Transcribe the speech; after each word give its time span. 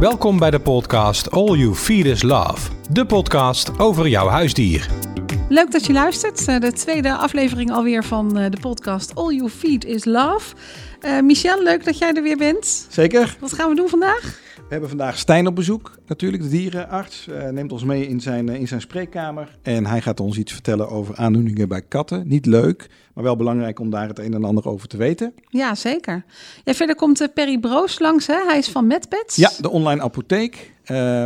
Welkom 0.00 0.38
bij 0.38 0.50
de 0.50 0.60
podcast 0.60 1.30
All 1.30 1.56
You 1.56 1.74
Feed 1.74 2.04
is 2.04 2.22
Love. 2.22 2.70
De 2.90 3.06
podcast 3.06 3.78
over 3.78 4.08
jouw 4.08 4.28
huisdier. 4.28 4.88
Leuk 5.48 5.70
dat 5.72 5.86
je 5.86 5.92
luistert. 5.92 6.48
Eh, 6.48 6.60
De 6.60 6.72
tweede 6.72 7.16
aflevering 7.16 7.70
alweer 7.72 8.04
van 8.04 8.38
eh, 8.38 8.50
de 8.50 8.60
podcast 8.60 9.14
All 9.14 9.34
You 9.34 9.48
Feed 9.50 9.84
is 9.84 10.04
Love. 10.04 10.54
Eh, 11.00 11.20
Michel, 11.20 11.62
leuk 11.62 11.84
dat 11.84 11.98
jij 11.98 12.12
er 12.12 12.22
weer 12.22 12.36
bent. 12.36 12.86
Zeker. 12.90 13.36
Wat 13.40 13.52
gaan 13.52 13.68
we 13.68 13.74
doen 13.74 13.88
vandaag? 13.88 14.40
We 14.70 14.76
hebben 14.76 14.96
vandaag 14.96 15.18
Stijn 15.18 15.46
op 15.46 15.54
bezoek, 15.54 15.98
natuurlijk, 16.06 16.42
de 16.42 16.48
dierenarts. 16.48 17.28
Eh, 17.28 17.48
neemt 17.48 17.72
ons 17.72 17.84
mee 17.84 18.08
in 18.08 18.20
zijn, 18.20 18.48
eh, 18.48 18.60
in 18.60 18.68
zijn 18.68 18.80
spreekkamer. 18.80 19.58
En 19.62 19.86
hij 19.86 20.00
gaat 20.00 20.20
ons 20.20 20.38
iets 20.38 20.52
vertellen 20.52 20.88
over 20.88 21.16
aandoeningen 21.16 21.68
bij 21.68 21.82
katten. 21.82 22.28
Niet 22.28 22.46
leuk, 22.46 22.90
maar 23.14 23.24
wel 23.24 23.36
belangrijk 23.36 23.78
om 23.78 23.90
daar 23.90 24.08
het 24.08 24.18
een 24.18 24.34
en 24.34 24.44
ander 24.44 24.68
over 24.68 24.88
te 24.88 24.96
weten. 24.96 25.34
Ja, 25.48 25.74
zeker. 25.74 26.24
Ja, 26.64 26.74
verder 26.74 26.96
komt 26.96 27.20
eh, 27.20 27.28
Perry 27.34 27.58
Broos 27.58 27.98
langs. 27.98 28.26
Hè? 28.26 28.34
Hij 28.46 28.58
is 28.58 28.68
van 28.68 28.86
MedPets. 28.86 29.36
Ja, 29.36 29.50
de 29.60 29.70
online 29.70 30.02
apotheek. 30.02 30.74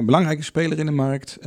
belangrijke 0.05 0.43
speler 0.43 0.79
in 0.79 0.87
de 0.87 0.93
markt. 0.93 1.39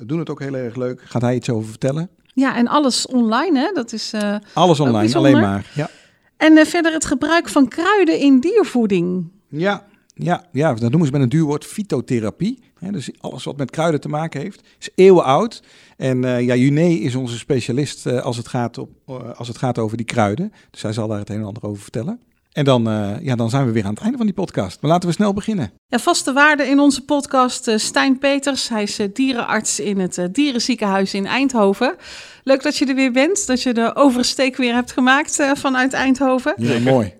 doen 0.00 0.18
het 0.18 0.30
ook 0.30 0.40
heel 0.40 0.54
erg 0.54 0.76
leuk. 0.76 1.02
Gaat 1.04 1.22
hij 1.22 1.34
iets 1.34 1.50
over 1.50 1.68
vertellen? 1.68 2.08
Ja, 2.34 2.56
en 2.56 2.68
alles 2.68 3.06
online. 3.06 3.58
Hè? 3.58 3.70
Dat 3.72 3.92
is, 3.92 4.12
Alles 4.54 4.80
online, 4.80 5.14
alleen 5.14 5.40
maar. 5.40 5.70
Ja. 5.74 5.90
En 6.36 6.66
verder 6.66 6.92
het 6.92 7.04
gebruik 7.04 7.48
van 7.48 7.68
kruiden 7.68 8.18
in 8.18 8.40
diervoeding. 8.40 9.32
Ja, 9.48 9.84
ja, 10.14 10.44
ja, 10.52 10.74
dat 10.74 10.90
noemen 10.90 11.06
ze 11.06 11.12
met 11.12 11.22
een 11.22 11.28
duur 11.28 11.44
woord 11.44 11.64
fytotherapie. 11.64 12.62
Dus 12.90 13.10
alles 13.20 13.44
wat 13.44 13.56
met 13.56 13.70
kruiden 13.70 14.00
te 14.00 14.08
maken 14.08 14.40
heeft, 14.40 14.60
is 14.78 14.88
eeuwenoud. 14.94 15.62
En 15.96 16.24
eh 16.24 16.40
ja, 16.40 16.54
Juné 16.54 16.86
is 16.86 17.14
onze 17.14 17.38
specialist 17.38 18.06
eh, 18.06 18.22
als, 18.22 18.36
het 18.36 18.48
gaat 18.48 18.78
op, 18.78 18.90
eh, 19.06 19.30
als 19.34 19.48
het 19.48 19.58
gaat 19.58 19.78
over 19.78 19.96
die 19.96 20.06
kruiden. 20.06 20.52
Dus 20.70 20.82
hij 20.82 20.92
zal 20.92 21.08
daar 21.08 21.18
het 21.18 21.30
een 21.30 21.36
en 21.36 21.44
ander 21.44 21.64
over 21.64 21.82
vertellen. 21.82 22.18
En 22.52 22.64
dan, 22.64 22.82
ja, 23.22 23.34
dan 23.34 23.50
zijn 23.50 23.66
we 23.66 23.72
weer 23.72 23.84
aan 23.84 23.94
het 23.94 24.02
einde 24.02 24.16
van 24.16 24.26
die 24.26 24.34
podcast. 24.34 24.80
Maar 24.80 24.90
laten 24.90 25.08
we 25.08 25.14
snel 25.14 25.32
beginnen. 25.32 25.72
Ja, 25.86 25.98
vaste 25.98 26.32
waarde 26.32 26.64
in 26.64 26.78
onze 26.78 27.04
podcast 27.04 27.70
Stijn 27.76 28.18
Peters. 28.18 28.68
Hij 28.68 28.82
is 28.82 29.00
dierenarts 29.12 29.80
in 29.80 29.98
het 29.98 30.28
dierenziekenhuis 30.32 31.14
in 31.14 31.26
Eindhoven. 31.26 31.96
Leuk 32.42 32.62
dat 32.62 32.76
je 32.76 32.86
er 32.86 32.94
weer 32.94 33.12
bent, 33.12 33.46
dat 33.46 33.62
je 33.62 33.72
de 33.72 33.94
oversteek 33.94 34.56
weer 34.56 34.74
hebt 34.74 34.92
gemaakt 34.92 35.46
vanuit 35.54 35.92
Eindhoven. 35.92 36.54
Ja, 36.56 36.78
mooi. 36.78 37.14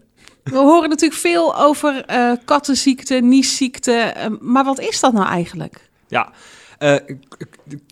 We 0.44 0.56
horen 0.56 0.88
natuurlijk 0.88 1.20
veel 1.20 1.56
over 1.56 2.04
eh 2.04 2.32
kattenziekte, 2.44 3.14
niesziekte. 3.14 3.92
eh, 3.92 4.26
maar 4.40 4.64
wat 4.64 4.80
is 4.80 5.00
dat 5.00 5.12
nou 5.12 5.26
eigenlijk? 5.26 5.90
Ja, 6.08 6.32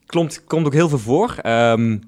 klomt, 0.07 0.45
komt 0.45 0.67
ook 0.67 0.73
heel 0.73 0.89
veel 0.89 0.99
voor. 0.99 1.37
Ehm, 1.43 1.99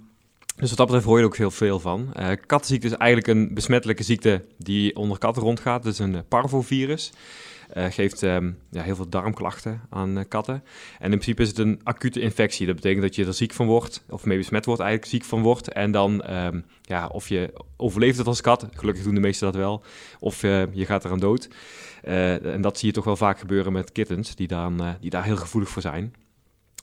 dus 0.56 0.68
wat 0.68 0.78
dat 0.78 0.86
betreft 0.86 1.06
hoor 1.06 1.16
je 1.16 1.22
er 1.22 1.28
ook 1.28 1.36
heel 1.36 1.50
veel 1.50 1.80
van. 1.80 2.12
Eh 2.12 2.30
kattenziekte 2.46 2.86
is 2.86 2.92
eigenlijk 2.92 3.38
een 3.38 3.54
besmettelijke 3.54 4.02
ziekte 4.02 4.44
die 4.58 4.96
onder 4.96 5.18
katten 5.18 5.42
rondgaat. 5.42 5.84
Het 5.84 5.92
is 5.92 5.98
een 5.98 6.14
eh, 6.14 6.20
parvovirus. 6.28 7.12
Eh 7.68 7.84
geeft 7.90 8.22
ehm, 8.22 8.50
ja, 8.70 8.82
heel 8.82 8.96
veel 8.96 9.08
darmklachten 9.08 9.80
aan 9.90 10.24
katten. 10.28 10.54
En 10.98 11.12
in 11.12 11.18
principe 11.18 11.42
is 11.42 11.48
het 11.48 11.58
een 11.58 11.80
acute 11.82 12.20
infectie. 12.20 12.66
Dat 12.66 12.74
betekent 12.74 13.02
dat 13.02 13.14
je 13.14 13.26
er 13.26 13.34
ziek 13.34 13.52
van 13.52 13.66
wordt, 13.66 14.04
of 14.08 14.24
mee 14.24 14.38
besmet 14.38 14.64
wordt, 14.64 14.80
eigenlijk 14.80 15.10
ziek 15.10 15.24
van 15.24 15.42
wordt. 15.42 15.68
En 15.68 15.90
dan, 15.90 16.22
ehm, 16.22 16.60
ja, 16.82 17.06
of 17.06 17.28
je 17.28 17.52
overleeft 17.76 18.18
het 18.18 18.26
als 18.26 18.40
kat, 18.40 18.66
gelukkig 18.74 19.04
doen 19.04 19.14
de 19.14 19.20
meesten 19.20 19.52
dat 19.52 19.60
wel, 19.60 19.82
of 20.18 20.40
je 20.42 20.84
gaat 20.86 21.04
eraan 21.04 21.18
dood. 21.18 21.48
En 22.02 22.60
dat 22.60 22.78
zie 22.78 22.88
je 22.88 22.94
toch 22.94 23.04
wel 23.04 23.16
vaak 23.16 23.38
gebeuren 23.38 23.72
met 23.72 23.92
kittens, 23.92 24.34
die, 24.34 24.48
die 25.00 25.10
daar 25.10 25.24
heel 25.24 25.36
gevoelig 25.36 25.68
voor 25.68 25.82
zijn. 25.82 26.14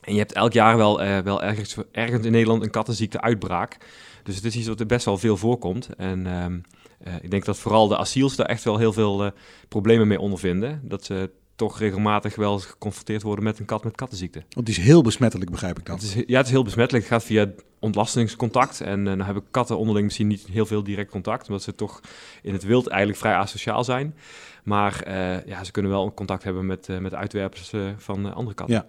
En 0.01 0.13
je 0.13 0.19
hebt 0.19 0.33
elk 0.33 0.53
jaar 0.53 0.77
wel, 0.77 1.01
eh, 1.01 1.19
wel 1.19 1.43
ergens, 1.43 1.75
ergens 1.91 2.25
in 2.25 2.31
Nederland 2.31 2.63
een 2.63 2.69
kattenziekte 2.69 3.21
uitbraak. 3.21 3.77
Dus 4.23 4.35
het 4.35 4.45
is 4.45 4.55
iets 4.55 4.67
wat 4.67 4.79
er 4.79 4.85
best 4.85 5.05
wel 5.05 5.17
veel 5.17 5.37
voorkomt. 5.37 5.89
En 5.97 6.27
ehm, 6.27 6.59
eh, 6.99 7.13
ik 7.21 7.31
denk 7.31 7.45
dat 7.45 7.57
vooral 7.57 7.87
de 7.87 7.97
asiels 7.97 8.35
daar 8.35 8.45
echt 8.45 8.63
wel 8.63 8.77
heel 8.77 8.93
veel 8.93 9.25
eh, 9.25 9.31
problemen 9.67 10.07
mee 10.07 10.19
ondervinden. 10.19 10.81
Dat 10.83 11.05
ze 11.05 11.29
toch 11.55 11.79
regelmatig 11.79 12.35
wel 12.35 12.59
geconfronteerd 12.59 13.21
worden 13.21 13.43
met 13.43 13.59
een 13.59 13.65
kat 13.65 13.83
met 13.83 13.95
kattenziekte. 13.95 14.43
Want 14.49 14.65
die 14.65 14.75
is 14.75 14.83
heel 14.83 15.01
besmettelijk, 15.01 15.51
begrijp 15.51 15.79
ik 15.79 15.85
dan. 15.85 15.95
Het 15.95 16.03
is, 16.03 16.13
ja, 16.13 16.37
het 16.37 16.45
is 16.45 16.51
heel 16.51 16.63
besmettelijk. 16.63 17.03
Het 17.03 17.13
gaat 17.13 17.23
via 17.23 17.49
ontlastingscontact. 17.79 18.81
En 18.81 19.03
dan 19.03 19.21
hebben 19.21 19.43
katten 19.51 19.77
onderling 19.77 20.05
misschien 20.05 20.27
niet 20.27 20.47
heel 20.51 20.65
veel 20.65 20.83
direct 20.83 21.11
contact. 21.11 21.47
Omdat 21.47 21.63
ze 21.63 21.75
toch 21.75 21.99
in 22.41 22.53
het 22.53 22.63
wild 22.63 22.87
eigenlijk 22.87 23.19
vrij 23.19 23.35
asociaal 23.35 23.83
zijn. 23.83 24.15
Maar 24.63 25.09
ja, 25.45 25.63
ze 25.63 25.71
kunnen 25.71 25.91
wel 25.91 26.13
contact 26.13 26.43
hebben 26.43 26.65
met, 26.65 26.87
met 26.99 27.13
uitwerpers 27.13 27.71
van 27.97 28.33
andere 28.33 28.55
katten. 28.55 28.75
Ja. 28.75 28.85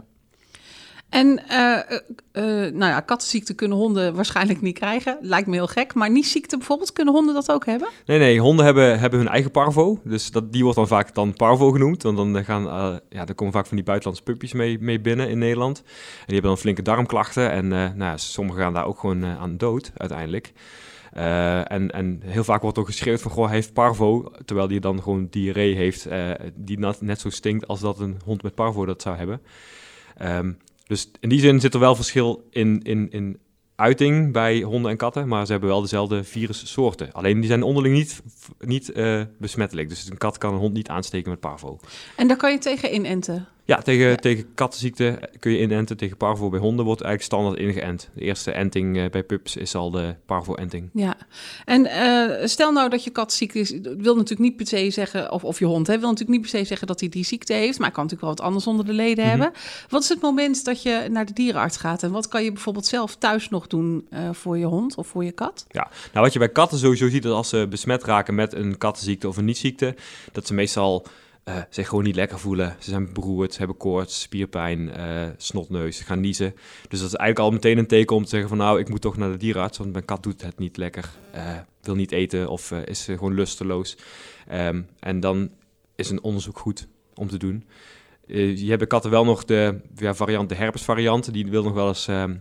En 1.12 1.48
eh, 1.48 2.42
nou 2.72 2.84
ja, 2.84 3.00
kattenziekte 3.00 3.54
kunnen 3.54 3.78
honden 3.78 4.14
waarschijnlijk 4.14 4.60
niet 4.60 4.78
krijgen. 4.78 5.18
Lijkt 5.20 5.46
me 5.46 5.54
heel 5.54 5.66
gek. 5.66 5.94
Maar 5.94 6.10
niesziekte 6.10 6.56
bijvoorbeeld, 6.56 6.92
kunnen 6.92 7.14
honden 7.14 7.34
dat 7.34 7.50
ook 7.52 7.66
hebben? 7.66 7.88
Nee, 8.06 8.18
nee, 8.18 8.40
honden 8.40 8.64
hebben, 8.64 8.98
hebben 8.98 9.18
hun 9.18 9.28
eigen 9.28 9.50
parvo. 9.50 10.00
Dus 10.04 10.30
dat, 10.30 10.52
die 10.52 10.62
wordt 10.62 10.76
dan 10.76 10.86
vaak 10.86 11.14
dan 11.14 11.34
parvo 11.34 11.70
genoemd. 11.70 12.02
Want 12.02 12.16
dan, 12.16 12.44
gaan, 12.44 12.62
ja, 13.08 13.26
er 13.26 13.34
komen 13.34 13.52
vaak 13.52 13.66
van 13.66 13.76
die 13.76 13.84
buitenlandse 13.84 14.24
puppies 14.24 14.52
mee, 14.52 14.78
mee 14.80 15.00
binnen 15.00 15.28
in 15.28 15.38
Nederland. 15.38 15.78
En 15.78 15.84
die 16.26 16.34
hebben 16.34 16.50
dan 16.50 16.58
flinke 16.58 16.82
darmklachten. 16.82 17.50
En 17.50 17.68
nou, 17.68 17.94
ja, 17.98 18.16
sommigen 18.16 18.62
gaan 18.62 18.74
daar 18.74 18.86
ook 18.86 18.98
gewoon 18.98 19.24
aan 19.24 19.56
dood 19.56 19.92
uiteindelijk. 19.96 20.52
En, 21.12 21.90
en 21.90 22.20
heel 22.24 22.44
vaak 22.44 22.62
wordt 22.62 22.78
ook 22.78 22.86
geschreeuwd 22.86 23.22
van, 23.22 23.30
goh, 23.30 23.46
hij 23.46 23.54
heeft 23.54 23.72
parvo. 23.72 24.32
Terwijl 24.44 24.68
die 24.68 24.80
dan 24.80 25.02
gewoon 25.02 25.26
diarree 25.30 25.74
heeft 25.74 26.08
die 26.54 26.78
net, 26.78 27.00
net 27.00 27.20
zo 27.20 27.30
stinkt 27.30 27.66
als 27.66 27.80
dat 27.80 28.00
een 28.00 28.20
hond 28.24 28.42
met 28.42 28.54
parvo 28.54 28.86
dat 28.86 29.02
zou 29.02 29.16
hebben. 29.16 29.40
Ehm, 30.16 30.52
dus 30.92 31.10
in 31.20 31.28
die 31.28 31.40
zin 31.40 31.60
zit 31.60 31.74
er 31.74 31.80
wel 31.80 31.94
verschil 31.94 32.46
in, 32.50 32.82
in, 32.82 33.10
in 33.10 33.38
uiting 33.76 34.32
bij 34.32 34.60
honden 34.60 34.90
en 34.90 34.96
katten, 34.96 35.28
maar 35.28 35.46
ze 35.46 35.52
hebben 35.52 35.70
wel 35.70 35.80
dezelfde 35.80 36.24
virussoorten. 36.24 37.12
Alleen 37.12 37.40
die 37.40 37.48
zijn 37.48 37.62
onderling 37.62 37.94
niet, 37.94 38.22
niet 38.58 38.92
eh, 38.92 39.22
besmettelijk. 39.38 39.88
Dus 39.88 40.10
een 40.10 40.18
kat 40.18 40.38
kan 40.38 40.52
een 40.52 40.58
hond 40.58 40.72
niet 40.72 40.88
aansteken 40.88 41.30
met 41.30 41.40
parvo. 41.40 41.78
En 42.16 42.28
daar 42.28 42.36
kan 42.36 42.52
je 42.52 42.58
tegen 42.58 42.94
inenten. 42.94 43.48
Ja, 43.64 43.78
tegen, 43.82 44.08
Ja. 44.08 44.14
tegen 44.16 44.54
kattenziekte 44.54 45.28
kun 45.38 45.52
je 45.52 45.58
inenten. 45.60 45.96
Tegen 45.96 46.16
parvo 46.16 46.48
bij 46.48 46.60
honden 46.60 46.84
wordt 46.84 47.00
eigenlijk 47.00 47.32
standaard 47.32 47.58
ingeënt. 47.68 48.10
De 48.14 48.20
eerste 48.20 48.50
enting 48.52 48.98
eh, 48.98 49.10
bij 49.10 49.22
pups 49.22 49.56
is 49.56 49.74
al 49.74 49.90
de 49.90 50.14
parvo-enting. 50.26 50.90
Ja, 50.92 51.16
en 51.64 51.86
eh, 51.86 52.46
stel 52.46 52.72
nou 52.72 52.88
dat 52.90 53.04
je 53.04 53.10
kat 53.10 53.32
ziek 53.32 53.54
is, 53.54 53.68
dat 53.70 53.94
wil 53.96 54.14
natuurlijk 54.14 54.40
niet 54.40 54.56
per 54.56 54.66
se 54.66 54.90
zeggen, 54.90 55.32
of, 55.32 55.44
of 55.44 55.58
je 55.58 55.64
hond, 55.64 55.86
hè, 55.86 55.98
wil 55.98 56.08
natuurlijk 56.08 56.38
niet 56.38 56.50
per 56.50 56.58
se 56.60 56.64
zeggen 56.66 56.86
dat 56.86 57.00
hij 57.00 57.08
die 57.08 57.24
ziekte 57.24 57.52
heeft, 57.52 57.78
maar 57.78 57.86
hij 57.86 57.96
kan 57.96 58.02
natuurlijk 58.04 58.20
wel 58.20 58.30
wat 58.30 58.40
anders 58.46 58.66
onder 58.66 58.86
de 58.86 58.92
leden 58.92 59.24
Mhm. 59.24 59.28
hebben. 59.40 59.52
Wat 59.88 60.02
is 60.02 60.08
het 60.08 60.20
moment 60.20 60.64
dat 60.64 60.82
je 60.82 61.06
naar 61.10 61.26
de 61.26 61.32
dierenarts 61.32 61.76
gaat 61.76 62.02
en 62.02 62.10
wat 62.10 62.28
kan 62.28 62.44
je 62.44 62.52
bijvoorbeeld 62.52 62.86
zelf 62.86 63.16
thuis 63.16 63.48
nog 63.48 63.66
doen 63.66 64.06
eh, 64.10 64.28
voor 64.32 64.58
je 64.58 64.64
hond 64.66 64.94
of 64.96 65.06
voor 65.06 65.24
je 65.24 65.32
kat? 65.32 65.64
Ja, 65.68 65.90
nou 66.12 66.24
wat 66.24 66.32
je 66.32 66.38
bij 66.38 66.48
katten 66.48 66.78
sowieso 66.78 67.08
ziet, 67.08 67.24
is 67.24 67.30
als 67.30 67.48
ze 67.48 67.66
besmet 67.70 68.04
raken 68.04 68.34
met 68.34 68.54
een 68.54 68.78
kattenziekte 68.78 69.28
of 69.28 69.36
een 69.36 69.44
niet-ziekte, 69.44 69.94
dat 70.32 70.46
ze 70.46 70.54
meestal 70.54 71.06
eh, 71.44 71.56
zich 71.70 71.88
gewoon 71.88 72.04
niet 72.04 72.16
lekker 72.16 72.38
voelen. 72.38 72.76
Ze 72.78 72.90
zijn 72.90 73.12
beroerd, 73.12 73.52
ze 73.52 73.58
hebben 73.58 73.76
koorts, 73.76 74.20
spierpijn, 74.20 74.90
eh, 74.90 75.28
snotneus, 75.36 76.00
gaan 76.00 76.20
niezen. 76.20 76.54
Dus 76.88 77.00
dat 77.00 77.08
is 77.08 77.14
eigenlijk 77.14 77.38
al 77.38 77.50
meteen 77.50 77.78
een 77.78 77.86
teken 77.86 78.16
om 78.16 78.22
te 78.22 78.28
zeggen 78.28 78.48
van 78.48 78.58
nou, 78.58 78.78
ik 78.78 78.88
moet 78.88 79.00
toch 79.00 79.16
naar 79.16 79.30
de 79.30 79.36
dierenarts, 79.36 79.78
want 79.78 79.92
mijn 79.92 80.04
kat 80.04 80.22
doet 80.22 80.42
het 80.42 80.58
niet 80.58 80.76
lekker, 80.76 81.10
eh, 81.32 81.58
wil 81.82 81.94
niet 81.94 82.12
eten 82.12 82.48
of 82.48 82.70
is 82.70 83.04
gewoon 83.04 83.34
lusteloos. 83.34 83.96
Ehm, 84.48 84.82
en 85.00 85.20
dan 85.20 85.50
is 85.96 86.10
een 86.10 86.22
onderzoek 86.22 86.58
goed 86.58 86.88
om 87.14 87.28
te 87.28 87.38
doen. 87.38 87.64
Je 88.26 88.66
hebt 88.66 88.78
bij 88.78 88.86
katten 88.86 89.10
wel 89.10 89.24
nog 89.24 89.44
de 89.44 89.80
ja, 89.94 90.14
variant, 90.14 90.48
de 90.48 90.54
herpesvariant, 90.54 91.32
die 91.32 91.46
wil 91.46 91.62
nog 91.62 91.74
wel 91.74 91.88
eens 91.88 92.08
ehm, 92.08 92.34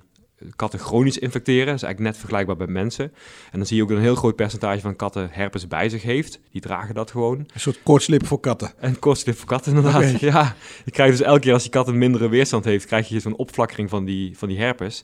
katten 0.56 0.80
chronisch 0.80 1.18
infecteren. 1.18 1.66
Dat 1.66 1.76
is 1.76 1.84
eigenlijk 1.84 2.12
net 2.14 2.18
vergelijkbaar 2.20 2.56
bij 2.56 2.68
mensen. 2.68 3.06
En 3.52 3.58
dan 3.58 3.66
zie 3.66 3.76
je 3.76 3.84
ook 3.84 3.90
dat 3.90 3.98
een 3.98 4.04
heel 4.04 4.16
groot 4.16 4.36
percentage 4.36 4.82
van 4.82 4.96
katten 4.96 5.30
herpes 5.32 5.68
bij 5.68 5.90
zich 5.90 6.02
heeft. 6.02 6.40
Die 6.52 6.62
dragen 6.62 6.96
dat 6.96 7.12
gewoon. 7.12 7.38
Een 7.38 7.60
soort 7.60 7.80
koortslip 7.84 8.26
voor 8.26 8.40
katten. 8.40 8.72
En 8.80 9.00
kortslip 9.00 9.38
voor 9.38 9.48
katten 9.48 9.76
inderdaad. 9.76 10.20
Ja, 10.20 10.56
je 10.86 10.92
krijgt 10.92 11.18
dus 11.18 11.28
elke 11.28 11.40
keer 11.40 11.54
als 11.54 11.62
die 11.62 11.72
kat 11.72 11.88
een 11.88 11.98
mindere 11.98 12.30
weerstand 12.30 12.66
heeft, 12.66 12.86
krijg 12.86 13.10
je 13.10 13.20
zo'n 13.20 13.36
opflakkering 13.36 13.90
van 13.90 14.06
die, 14.06 14.38
van 14.38 14.48
die 14.48 14.60
herpes. 14.60 15.02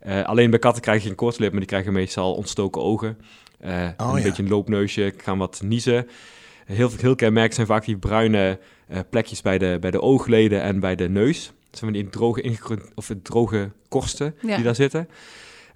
Eh, 0.00 0.24
alleen 0.24 0.50
bij 0.50 0.58
katten 0.58 0.82
krijg 0.82 1.02
je 1.02 1.06
geen 1.06 1.16
koortslip, 1.16 1.50
maar 1.50 1.60
die 1.60 1.68
krijgen 1.68 1.92
meestal 1.92 2.34
ontstoken 2.34 2.82
ogen. 2.82 3.18
Eh, 3.58 3.88
Oh, 3.96 4.08
een 4.10 4.16
ja. 4.16 4.22
beetje 4.22 4.42
een 4.42 4.48
loopneusje, 4.48 5.14
gaan 5.16 5.38
wat 5.38 5.60
niezen. 5.64 6.08
Heel, 6.70 6.90
heel 6.96 7.14
kenmerkend 7.14 7.54
zijn 7.54 7.66
vaak 7.66 7.84
die 7.84 7.98
bruine 7.98 8.58
eh, 8.88 8.98
plekjes 9.10 9.42
bij 9.42 9.58
de, 9.58 9.76
bij 9.80 9.90
de 9.90 10.00
oogleden 10.00 10.62
en 10.62 10.80
bij 10.80 10.94
de 10.94 11.08
neus. 11.08 11.46
Dat 11.46 11.78
zijn 11.78 11.92
van 11.92 12.00
die 12.02 12.10
droge, 12.10 12.58
of 12.94 13.10
droge 13.22 13.70
korsten 13.88 14.34
Ja. 14.40 14.54
die 14.54 14.64
daar 14.64 14.74
zitten. 14.74 15.08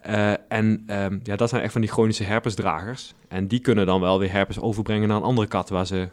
Eh, 0.01 0.33
en 0.49 0.83
ehm, 0.87 1.19
ja, 1.23 1.37
dat 1.37 1.49
zijn 1.49 1.63
echt 1.63 1.73
van 1.73 1.81
die 1.81 1.91
chronische 1.91 2.25
herpesdragers. 2.25 3.15
En 3.29 3.49
die 3.49 3.61
kunnen 3.61 3.87
dan 3.87 4.01
wel 4.01 4.19
weer 4.19 4.33
herpes 4.33 4.61
overbrengen 4.61 5.09
naar 5.09 5.17
een 5.17 5.23
andere 5.23 5.49
kat 5.49 5.69
waar 5.69 5.87
ze 5.87 6.09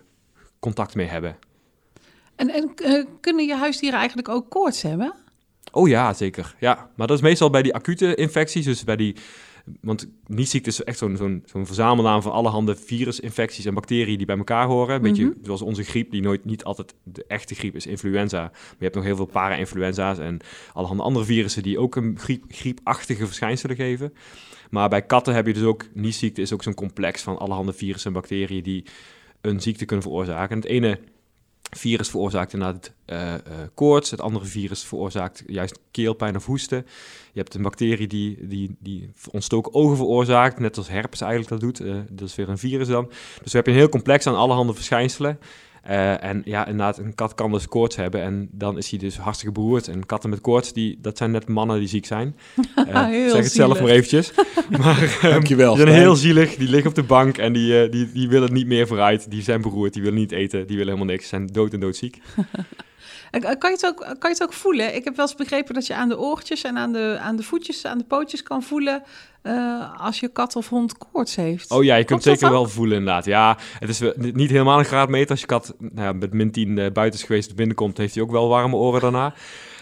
contact 0.60 0.96
mee 0.96 1.08
hebben. 1.08 1.38
En, 2.36 2.50
en 2.50 2.72
eh, 2.76 3.06
kunnen 3.22 3.46
je 3.46 3.56
huisdieren 3.56 4.00
eigenlijk 4.00 4.30
ook 4.30 4.50
koorts 4.50 4.82
hebben? 4.82 5.14
Oh 5.72 5.88
ja, 5.88 6.14
zeker. 6.14 6.56
Ja, 6.60 6.90
maar 6.96 7.08
dat 7.08 7.18
is 7.18 7.24
meestal 7.24 7.50
bij 7.50 7.62
die 7.62 7.74
acute 7.74 8.16
infecties, 8.16 8.66
dus 8.66 8.84
bij 8.84 8.96
die... 8.96 9.16
Want 9.82 10.08
niet-ziekte 10.28 10.70
is 10.70 10.84
echt 10.84 10.98
zo'n 10.98 11.18
zo'n 11.18 11.44
zo'n 11.46 11.66
verzamelnaam 11.66 12.22
van 12.22 12.32
allerhande 12.32 12.76
virusinfecties 12.76 13.66
en 13.66 13.74
bacteriën 13.74 14.18
die 14.18 14.26
bij 14.26 14.38
elkaar 14.38 14.68
horen. 14.68 14.96
Een 14.96 15.02
beetje 15.02 15.24
Mhm. 15.26 15.34
zoals 15.44 15.62
onze 15.62 15.84
griep, 15.84 16.12
die 16.12 16.22
nooit 16.22 16.46
niet 16.46 16.64
altijd 16.64 16.94
de 17.04 17.26
echte 17.28 17.56
griep 17.56 17.76
is, 17.76 17.86
influenza. 17.86 18.42
Maar 18.42 18.76
je 18.78 18.84
hebt 18.84 18.96
nog 18.96 19.04
heel 19.04 19.16
veel 19.16 19.26
para-influenza's 19.26 20.18
en 20.18 20.40
allerhande 20.74 21.04
andere 21.04 21.26
virussen 21.26 21.64
die 21.64 21.80
ook 21.80 21.96
een 21.96 22.18
griep, 22.20 22.44
griepachtige 22.48 23.26
verschijnselen 23.26 23.76
geven. 23.76 24.14
Maar 24.70 24.90
bij 24.90 25.02
katten 25.02 25.34
heb 25.34 25.48
je 25.48 25.54
dus 25.54 25.64
ook, 25.64 25.86
niet-ziekte 25.94 26.42
is 26.42 26.54
ook 26.54 26.64
zo'n 26.64 26.74
complex 26.74 27.22
van 27.22 27.38
allerhande 27.38 27.74
virussen 27.74 28.14
en 28.14 28.20
bacteriën 28.22 28.64
die 28.64 28.86
een 29.42 29.62
ziekte 29.62 29.86
kunnen 29.86 30.06
veroorzaken. 30.06 30.50
En 30.56 30.62
het 30.62 30.72
ene 30.72 31.00
virus 31.78 32.10
veroorzaakt 32.10 32.54
inderdaad 32.54 32.94
eh, 33.06 33.34
koorts. 33.74 34.12
Het 34.12 34.22
andere 34.22 34.46
virus 34.46 34.84
veroorzaakt 34.84 35.44
juist 35.48 35.80
keelpijn 35.92 36.36
of 36.36 36.46
hoesten. 36.46 36.86
Je 37.34 37.40
hebt 37.40 37.54
een 37.54 37.62
bacterie 37.62 38.08
die, 38.08 38.48
die, 38.48 38.76
die 38.80 39.12
ontstoken 39.32 39.74
ogen 39.74 39.98
veroorzaakt, 39.98 40.60
net 40.60 40.78
als 40.78 40.90
herpes 40.90 41.22
eigenlijk 41.22 41.52
dat 41.52 41.60
doet. 41.60 41.88
Eh, 41.88 41.96
dat 42.10 42.28
is 42.28 42.36
weer 42.36 42.50
een 42.50 42.58
virus 42.58 42.88
dan. 42.88 43.06
Dus 43.08 43.52
we 43.52 43.52
hebben 43.52 43.74
een 43.74 43.80
heel 43.80 43.90
complex 43.90 44.28
aan 44.28 44.36
allerhande 44.36 44.74
verschijnselen. 44.74 45.40
Uh, 45.90 46.24
en 46.24 46.42
ja, 46.46 46.66
inderdaad, 46.66 46.98
een 46.98 47.16
kat 47.16 47.34
kan 47.34 47.52
dus 47.52 47.68
koorts 47.68 47.96
hebben 47.96 48.22
en 48.22 48.50
dan 48.52 48.78
is 48.78 48.90
hij 48.90 49.00
dus 49.00 49.18
hartstikke 49.18 49.54
beroerd. 49.54 49.88
En 49.88 50.06
katten 50.06 50.30
met 50.30 50.42
koorts, 50.42 50.74
die, 50.74 50.98
dat 51.02 51.18
zijn 51.18 51.32
net 51.32 51.48
mannen 51.48 51.80
die 51.80 51.88
ziek 51.88 52.06
zijn. 52.06 52.36
Uh, 52.88 53.30
zeg 53.30 53.44
het 53.44 53.52
zelf 53.52 53.80
maar 53.80 53.90
eventjes. 53.90 54.32
maar 54.82 55.20
um, 55.24 55.30
Dankjewel, 55.30 55.76
die 55.76 55.84
zijn 55.84 55.96
heel 55.96 56.16
zielig, 56.16 56.56
die 56.56 56.70
liggen 56.70 56.90
op 56.90 56.96
de 56.96 57.04
bank 57.04 57.38
en 57.38 57.54
die, 57.54 57.84
uh, 57.84 57.92
die, 57.92 58.12
die 58.12 58.30
willen 58.30 58.54
niet 58.54 58.68
meer 58.68 58.88
vooruit. 58.88 59.32
Die 59.32 59.42
zijn 59.42 59.62
beroerd, 59.62 59.94
die 59.94 60.02
willen 60.02 60.18
niet 60.18 60.32
eten, 60.32 60.68
die 60.68 60.78
willen 60.78 60.94
helemaal 60.94 61.16
niks. 61.16 61.28
zijn 61.28 61.48
dood 61.48 61.74
en 61.74 61.80
doodziek. 61.80 62.22
Kan 63.32 63.72
je, 63.72 63.78
het 63.82 63.86
ook, 63.86 64.00
kan 64.00 64.30
je 64.30 64.38
het 64.38 64.44
ook 64.44 64.54
voelen? 64.54 64.96
Ik 64.96 65.04
heb 65.04 65.16
wel 65.16 65.26
eens 65.26 65.36
begrepen 65.36 65.74
dat 65.74 65.88
je 65.88 65.96
aan 65.96 66.10
de 66.10 66.20
oortjes 66.20 66.64
en 66.64 66.78
aan 66.78 66.92
de, 66.92 67.18
aan 67.22 67.36
de 67.36 67.44
voetjes, 67.44 67.86
aan 67.86 67.98
de 67.98 68.04
pootjes 68.04 68.44
kan 68.44 68.64
voelen 68.64 69.04
uh, 69.44 70.02
als 70.02 70.20
je 70.20 70.28
kat 70.28 70.56
of 70.56 70.70
hond 70.70 70.98
koorts 70.98 71.36
heeft. 71.36 71.72
Oh 71.72 71.84
ja, 71.84 71.96
je 71.96 72.04
kunt 72.04 72.24
zeker 72.24 72.52
wel 72.52 72.68
voelen 72.68 72.98
inderdaad. 72.98 73.26
Ja, 73.26 73.58
het 73.80 73.90
is 73.90 74.02
niet 74.16 74.50
helemaal 74.50 74.80
een 74.80 74.86
graadmeter. 74.86 75.30
Als 75.30 75.40
je 75.40 75.46
kat 75.46 75.76
nou 75.80 76.08
ja, 76.08 76.12
met 76.14 76.34
min 76.34 76.52
10 76.52 76.78
uh, 76.78 76.92
buiten 76.92 77.20
is 77.20 77.26
geweest 77.26 77.56
binnenkomt, 77.56 77.98
heeft 77.98 78.14
hij 78.14 78.24
ook 78.24 78.32
wel 78.32 78.48
warme 78.48 78.76
oren 78.76 79.02
daarna. 79.02 79.34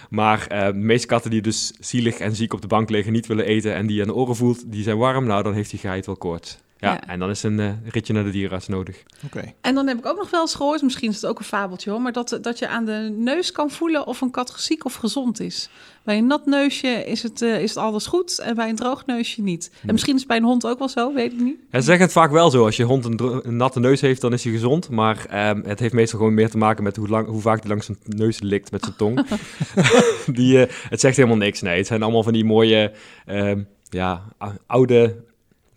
Maar 0.09 0.47
uh, 0.51 0.65
de 0.65 0.73
meeste 0.73 1.07
katten 1.07 1.31
die 1.31 1.41
dus 1.41 1.73
zielig 1.79 2.17
en 2.17 2.35
ziek 2.35 2.53
op 2.53 2.61
de 2.61 2.67
bank 2.67 2.89
liggen, 2.89 3.13
niet 3.13 3.27
willen 3.27 3.45
eten 3.45 3.75
en 3.75 3.87
die 3.87 4.01
aan 4.01 4.07
de 4.07 4.15
oren 4.15 4.35
voelt, 4.35 4.71
die 4.71 4.83
zijn 4.83 4.97
warm, 4.97 5.25
nou 5.25 5.43
dan 5.43 5.53
heeft 5.53 5.69
die 5.69 5.79
geit 5.79 6.05
wel 6.05 6.17
koorts. 6.17 6.59
Ja, 6.79 6.91
ja, 6.91 7.07
en 7.07 7.19
dan 7.19 7.29
is 7.29 7.43
een 7.43 7.59
uh, 7.59 7.71
ritje 7.85 8.13
naar 8.13 8.23
de 8.23 8.31
dierenarts 8.31 8.67
nodig. 8.67 9.03
Oké. 9.25 9.37
Okay. 9.37 9.55
En 9.61 9.75
dan 9.75 9.87
heb 9.87 9.97
ik 9.97 10.05
ook 10.05 10.17
nog 10.17 10.29
wel 10.29 10.41
eens 10.41 10.55
gehoord, 10.55 10.81
misschien 10.81 11.09
is 11.09 11.15
het 11.15 11.25
ook 11.25 11.39
een 11.39 11.45
fabeltje 11.45 11.89
hoor, 11.89 12.01
maar 12.01 12.11
dat, 12.11 12.39
dat 12.41 12.59
je 12.59 12.67
aan 12.67 12.85
de 12.85 13.15
neus 13.17 13.51
kan 13.51 13.71
voelen 13.71 14.07
of 14.07 14.21
een 14.21 14.31
kat 14.31 14.53
ziek 14.57 14.85
of 14.85 14.95
gezond 14.95 15.39
is. 15.39 15.69
Bij 16.03 16.17
een 16.17 16.27
nat 16.27 16.45
neusje 16.45 17.05
is 17.05 17.23
het, 17.23 17.41
uh, 17.41 17.61
is 17.61 17.69
het 17.69 17.77
alles 17.77 18.07
goed 18.07 18.39
en 18.39 18.55
bij 18.55 18.69
een 18.69 18.75
droog 18.75 19.05
neusje 19.05 19.41
niet. 19.41 19.71
En 19.81 19.91
misschien 19.91 20.13
is 20.13 20.19
het 20.19 20.27
bij 20.27 20.37
een 20.37 20.43
hond 20.43 20.65
ook 20.65 20.79
wel 20.79 20.89
zo, 20.89 21.13
weet 21.13 21.31
ik 21.31 21.39
niet. 21.39 21.57
Ja, 21.71 21.79
ze 21.79 21.85
zeggen 21.85 22.03
het 22.03 22.13
vaak 22.13 22.31
wel 22.31 22.49
zo. 22.49 22.65
Als 22.65 22.75
je 22.75 22.83
hond 22.83 23.05
een, 23.05 23.39
een 23.43 23.55
natte 23.55 23.79
neus 23.79 24.01
heeft, 24.01 24.21
dan 24.21 24.33
is 24.33 24.43
hij 24.43 24.53
gezond. 24.53 24.89
Maar 24.89 25.49
um, 25.49 25.63
het 25.63 25.79
heeft 25.79 25.93
meestal 25.93 26.19
gewoon 26.19 26.33
meer 26.33 26.49
te 26.49 26.57
maken 26.57 26.83
met 26.83 26.95
hoe, 26.95 27.07
lang, 27.07 27.27
hoe 27.27 27.41
vaak 27.41 27.59
hij 27.59 27.69
langs 27.69 27.85
zijn 27.85 27.97
neus 28.03 28.39
likt 28.39 28.71
met 28.71 28.83
zijn 28.83 28.95
tong. 28.95 29.27
die, 30.37 30.57
uh, 30.57 30.65
het 30.89 30.99
zegt 30.99 31.15
helemaal 31.15 31.37
niks. 31.37 31.61
Nee, 31.61 31.77
het 31.77 31.87
zijn 31.87 32.03
allemaal 32.03 32.23
van 32.23 32.33
die 32.33 32.45
mooie, 32.45 32.91
uh, 33.27 33.51
ja, 33.89 34.23
oude 34.67 35.15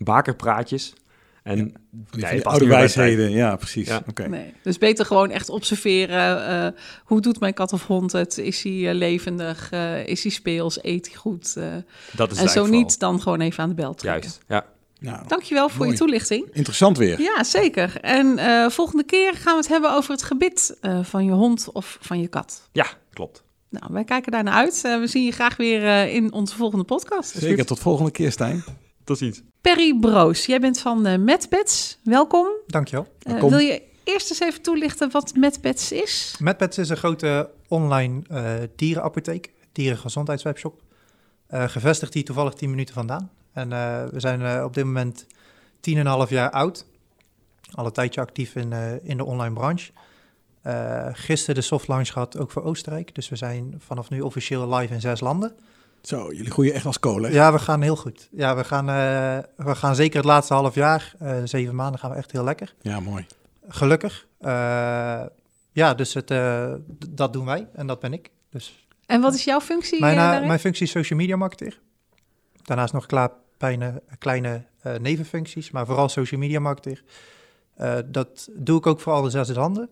bakerpraatjes. 0.03 0.93
En 1.43 1.57
ja, 1.57 1.63
die, 2.11 2.21
nee, 2.21 2.31
die 2.31 2.45
oude 2.45 2.67
wijsheden, 2.67 3.31
ja, 3.31 3.55
precies. 3.55 3.87
Ja. 3.87 4.03
Okay. 4.09 4.27
Nee, 4.27 4.53
dus 4.61 4.77
beter 4.77 5.05
gewoon 5.05 5.29
echt 5.31 5.49
observeren. 5.49 6.49
Uh, 6.49 6.79
hoe 7.03 7.21
doet 7.21 7.39
mijn 7.39 7.53
kat 7.53 7.73
of 7.73 7.85
hond 7.85 8.11
het? 8.11 8.37
Is 8.37 8.63
hij 8.63 8.71
uh, 8.71 8.93
levendig? 8.93 9.71
Uh, 9.73 10.07
is 10.07 10.23
hij 10.23 10.31
speels? 10.31 10.83
Eet 10.83 11.05
hij 11.05 11.15
goed? 11.15 11.57
dat 12.11 12.31
is 12.31 12.37
en 12.37 12.49
zo 12.49 12.65
niet, 12.65 12.99
dan 12.99 13.21
gewoon 13.21 13.41
even 13.41 13.63
aan 13.63 13.69
de 13.69 13.75
bel 13.75 13.93
trekken. 13.93 14.21
Juist, 14.21 14.43
ja. 14.47 14.65
Nou, 14.99 15.27
Dankjewel 15.27 15.69
voor 15.69 15.79
mooi. 15.79 15.91
je 15.91 15.97
toelichting. 15.97 16.47
Interessant 16.51 16.97
weer. 16.97 17.21
Ja, 17.21 17.43
zeker. 17.43 17.97
En 18.01 18.39
volgende 18.71 19.03
keer 19.03 19.33
gaan 19.33 19.53
we 19.53 19.59
het 19.59 19.67
hebben 19.67 19.95
over 19.95 20.11
het 20.11 20.23
gebit 20.23 20.77
van 21.01 21.25
je 21.25 21.31
hond 21.31 21.69
of 21.73 21.97
van 22.01 22.19
je 22.19 22.27
kat. 22.27 22.69
Ja, 22.71 22.87
klopt. 23.13 23.43
Nou, 23.69 23.85
wij 23.89 24.03
kijken 24.03 24.31
daarnaar 24.31 24.53
uit. 24.53 24.81
we 24.81 25.07
zien 25.07 25.25
je 25.25 25.31
graag 25.31 25.57
weer 25.57 26.07
in 26.07 26.33
onze 26.33 26.55
volgende 26.55 26.83
podcast. 26.83 27.35
Zeker, 27.37 27.65
tot 27.65 27.79
volgende 27.79 28.11
keer, 28.11 28.31
Stijn. 28.31 28.63
Tot 29.03 29.17
ziens. 29.17 29.41
Perry 29.61 29.99
Broos, 29.99 30.45
jij 30.45 30.59
bent 30.59 30.79
van 30.79 31.07
uh. 31.23 31.99
Welkom. 32.03 32.47
Dankjewel. 32.67 33.07
Uh, 33.27 33.43
wil 33.43 33.57
je 33.57 33.81
eerst 34.03 34.29
eens 34.29 34.39
even 34.39 34.61
toelichten 34.61 35.11
wat 35.11 35.35
MedPets 35.35 35.91
is? 35.91 36.35
MedPets 36.39 36.77
is 36.77 36.89
een 36.89 36.97
grote 36.97 37.49
online 37.67 38.21
uh, 38.31 38.53
dierenapotheek, 38.75 39.51
dierengezondheidswebshop. 39.71 40.81
gevestigd 41.49 42.13
hier 42.13 42.25
toevallig 42.25 42.53
10 42.53 42.69
minuten 42.69 42.93
vandaan. 42.93 43.31
En 43.53 43.69
we 44.11 44.19
zijn 44.19 44.63
op 44.63 44.73
dit 44.73 44.85
moment 44.85 45.25
10,5 45.89 46.29
jaar 46.29 46.49
oud. 46.49 46.85
Al 47.73 47.85
een 47.85 47.91
tijdje 47.91 48.21
actief 48.21 48.55
in, 48.55 48.73
in 49.03 49.17
de 49.17 49.25
online 49.25 49.53
branche. 49.53 49.91
gisteren 51.13 51.55
de 51.55 51.61
soft 51.61 51.87
launch 51.87 52.11
gehad, 52.11 52.37
ook 52.37 52.51
voor 52.51 52.63
Oostenrijk. 52.63 53.15
Dus 53.15 53.29
we 53.29 53.35
zijn 53.35 53.75
vanaf 53.77 54.09
nu 54.09 54.21
officieel 54.21 54.75
live 54.75 54.93
in 54.93 55.01
zes 55.01 55.19
landen. 55.19 55.55
Zo, 56.03 56.31
jullie 56.33 56.51
groeien 56.51 56.73
echt 56.73 56.85
als 56.85 56.99
kolen. 56.99 57.31
Ja, 57.31 57.51
we 57.51 57.59
gaan 57.59 57.81
heel 57.81 57.95
goed. 57.95 58.29
Ja, 58.31 58.55
we 58.55 58.63
gaan, 58.63 58.89
uh, 58.89 59.65
we 59.65 59.75
gaan 59.75 59.95
zeker 59.95 60.17
het 60.17 60.25
laatste 60.25 60.53
half 60.53 60.75
jaar, 60.75 61.13
uh, 61.21 61.37
zeven 61.43 61.75
maanden, 61.75 61.99
gaan 61.99 62.11
we 62.11 62.17
echt 62.17 62.31
heel 62.31 62.43
lekker. 62.43 62.73
Ja, 62.81 62.99
mooi. 62.99 63.25
Gelukkig. 63.67 64.27
Uh, 64.41 65.21
ja, 65.71 65.93
dus 65.93 66.13
het, 66.13 66.33
dat 67.09 67.33
doen 67.33 67.45
wij 67.45 67.67
en 67.73 67.87
dat 67.87 67.99
ben 67.99 68.13
ik. 68.13 68.31
Dus, 68.49 68.87
en 69.05 69.21
wat 69.21 69.33
is 69.33 69.43
jouw 69.43 69.59
functie? 69.59 69.99
Mijn, 69.99 70.47
mijn 70.47 70.59
functie 70.59 70.85
is 70.85 70.91
social 70.91 71.19
media 71.19 71.35
marketeer. 71.35 71.79
Daarnaast 72.63 72.93
nog 72.93 73.05
klaar 73.05 73.29
kleine, 73.57 74.01
kleine 74.17 74.65
nevenfuncties, 74.99 75.71
maar 75.71 75.85
vooral 75.85 76.09
social 76.09 76.39
media 76.39 76.59
marketeer. 76.59 77.03
dat 78.05 78.49
doe 78.55 78.77
ik 78.77 78.87
ook 78.87 78.99
voor 78.99 79.13
alle 79.13 79.29
zes 79.29 79.49
handen. 79.49 79.89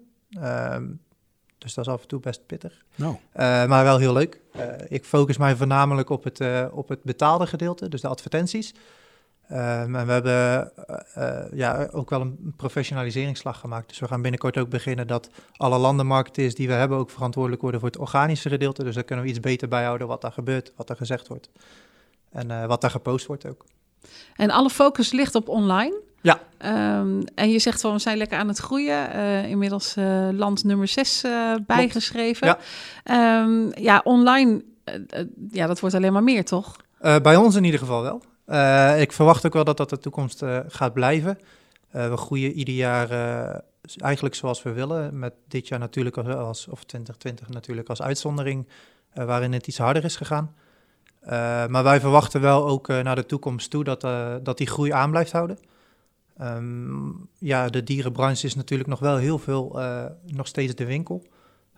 Ehm, 1.62 1.68
dus 1.68 1.74
dat 1.74 1.86
is 1.86 1.92
af 1.92 2.02
en 2.02 2.08
toe 2.08 2.19
best 2.19 2.46
pittig. 2.46 2.84
No. 2.96 3.10
Uh, 3.10 3.66
maar 3.66 3.84
wel 3.84 3.98
heel 3.98 4.13
leuk. 4.13 4.42
Uh, 4.56 4.63
ik 4.88 5.06
focus 5.06 5.38
mij 5.38 5.56
voornamelijk 5.56 6.10
op 6.10 6.24
het, 6.24 6.40
uh, 6.40 6.66
op 6.72 6.90
het 6.90 7.04
betaalde 7.04 7.48
gedeelte, 7.48 7.90
dus 7.90 8.02
de 8.02 8.08
advertenties. 8.08 8.74
Um, 9.52 9.96
en 9.96 10.06
we 10.06 10.12
hebben 10.12 10.72
ja, 11.54 11.88
ook 11.92 12.10
wel 12.10 12.22
een 12.22 12.54
professionaliseringsslag 12.58 13.60
gemaakt. 13.60 13.88
Dus 13.88 14.00
we 14.00 14.08
gaan 14.08 14.22
binnenkort 14.22 14.58
ook 14.58 14.69
beginnen 14.69 15.08
dat 15.08 15.30
alle 15.58 15.78
landenmarketeers 15.78 16.56
die 16.56 16.68
we 16.68 16.74
hebben 16.74 16.98
ook 16.98 17.10
verantwoordelijk 17.10 17.62
worden 17.62 17.80
voor 17.80 17.90
het 17.90 18.00
organische 18.00 18.50
gedeelte. 18.50 18.84
Dus 18.84 18.96
daar 18.96 19.04
kunnen 19.04 19.25
we 19.25 19.31
iets 19.31 19.40
beter 19.40 19.68
bijhouden 19.68 20.08
wat 20.08 20.22
daar 20.22 20.31
gebeurt, 20.31 20.74
wat 20.75 20.90
er 20.90 20.96
gezegd 20.96 21.28
wordt. 21.28 21.50
En 22.31 22.68
wat 22.68 22.81
daar 22.81 22.92
gepost 22.92 23.25
wordt 23.25 23.46
ook. 23.46 23.66
En 24.36 24.50
alle 24.50 24.69
focus 24.69 25.12
ligt 25.12 25.36
op 25.36 25.50
online? 25.50 26.02
Ja. 26.21 26.39
Um, 27.00 27.23
en 27.35 27.51
je 27.51 27.59
zegt 27.59 27.81
van 27.81 27.94
we 27.94 28.00
zijn 28.00 28.18
lekker 28.18 28.38
aan 28.38 28.47
het 28.47 28.57
groeien. 28.57 29.15
Uh, 29.15 29.50
inmiddels 29.50 29.95
uh, 29.97 30.29
land 30.31 30.63
nummer 30.63 30.88
6 30.88 31.23
uh, 31.23 31.56
bijgeschreven. 31.65 32.57
Ja, 33.03 33.41
um, 33.41 33.71
ja 33.73 34.01
online, 34.03 34.63
ja, 35.51 35.68
dat 35.68 35.79
wordt 35.79 35.95
alleen 35.95 36.13
maar 36.13 36.23
meer, 36.23 36.45
toch? 36.45 36.75
bij 37.21 37.35
ons 37.35 37.56
in 37.56 37.63
ieder 37.63 37.79
geval 37.79 38.01
wel. 38.01 38.21
ik 39.00 39.12
verwacht 39.12 39.45
ook 39.45 39.53
wel 39.53 39.63
dat 39.63 39.77
dat 39.77 39.89
de 39.89 39.97
toekomst 39.97 40.44
gaat 40.68 40.94
blijven. 40.94 41.39
we 41.91 42.18
groeien 42.18 42.51
ieder 42.51 42.74
jaar 42.74 43.09
eigenlijk 43.97 44.35
zoals 44.35 44.63
we 44.63 44.71
willen. 44.71 45.19
Met 45.19 45.33
dit 45.47 45.67
jaar 45.67 45.79
natuurlijk 45.79 46.17
als, 46.17 46.67
of 46.67 46.83
2020 46.83 47.50
natuurlijk 47.50 47.89
als 47.89 48.01
uitzondering, 48.01 48.67
waarin 49.13 49.53
het 49.53 49.67
iets 49.67 49.77
harder 49.77 50.03
is 50.03 50.15
gegaan. 50.15 50.55
maar 51.69 51.84
wij 51.84 52.00
verwachten 52.00 52.41
wel 52.41 52.67
ook 52.67 52.88
naar 52.88 53.15
de 53.15 53.25
toekomst 53.25 53.69
toe 53.69 53.84
dat, 53.84 54.01
dat 54.46 54.57
die 54.57 54.67
groei 54.67 54.91
aan 54.91 55.12
blijft 55.12 55.31
houden. 55.31 55.57
Um, 56.41 57.29
ja, 57.38 57.69
de 57.69 57.83
dierenbranche 57.83 58.45
is 58.45 58.55
natuurlijk 58.55 58.89
nog 58.89 59.00
wel 59.00 59.17
heel 59.17 59.39
veel, 59.39 59.79
uh, 59.79 60.05
nog 60.25 60.48
steeds 60.48 60.75
de 60.75 60.86
winkel. 60.86 61.25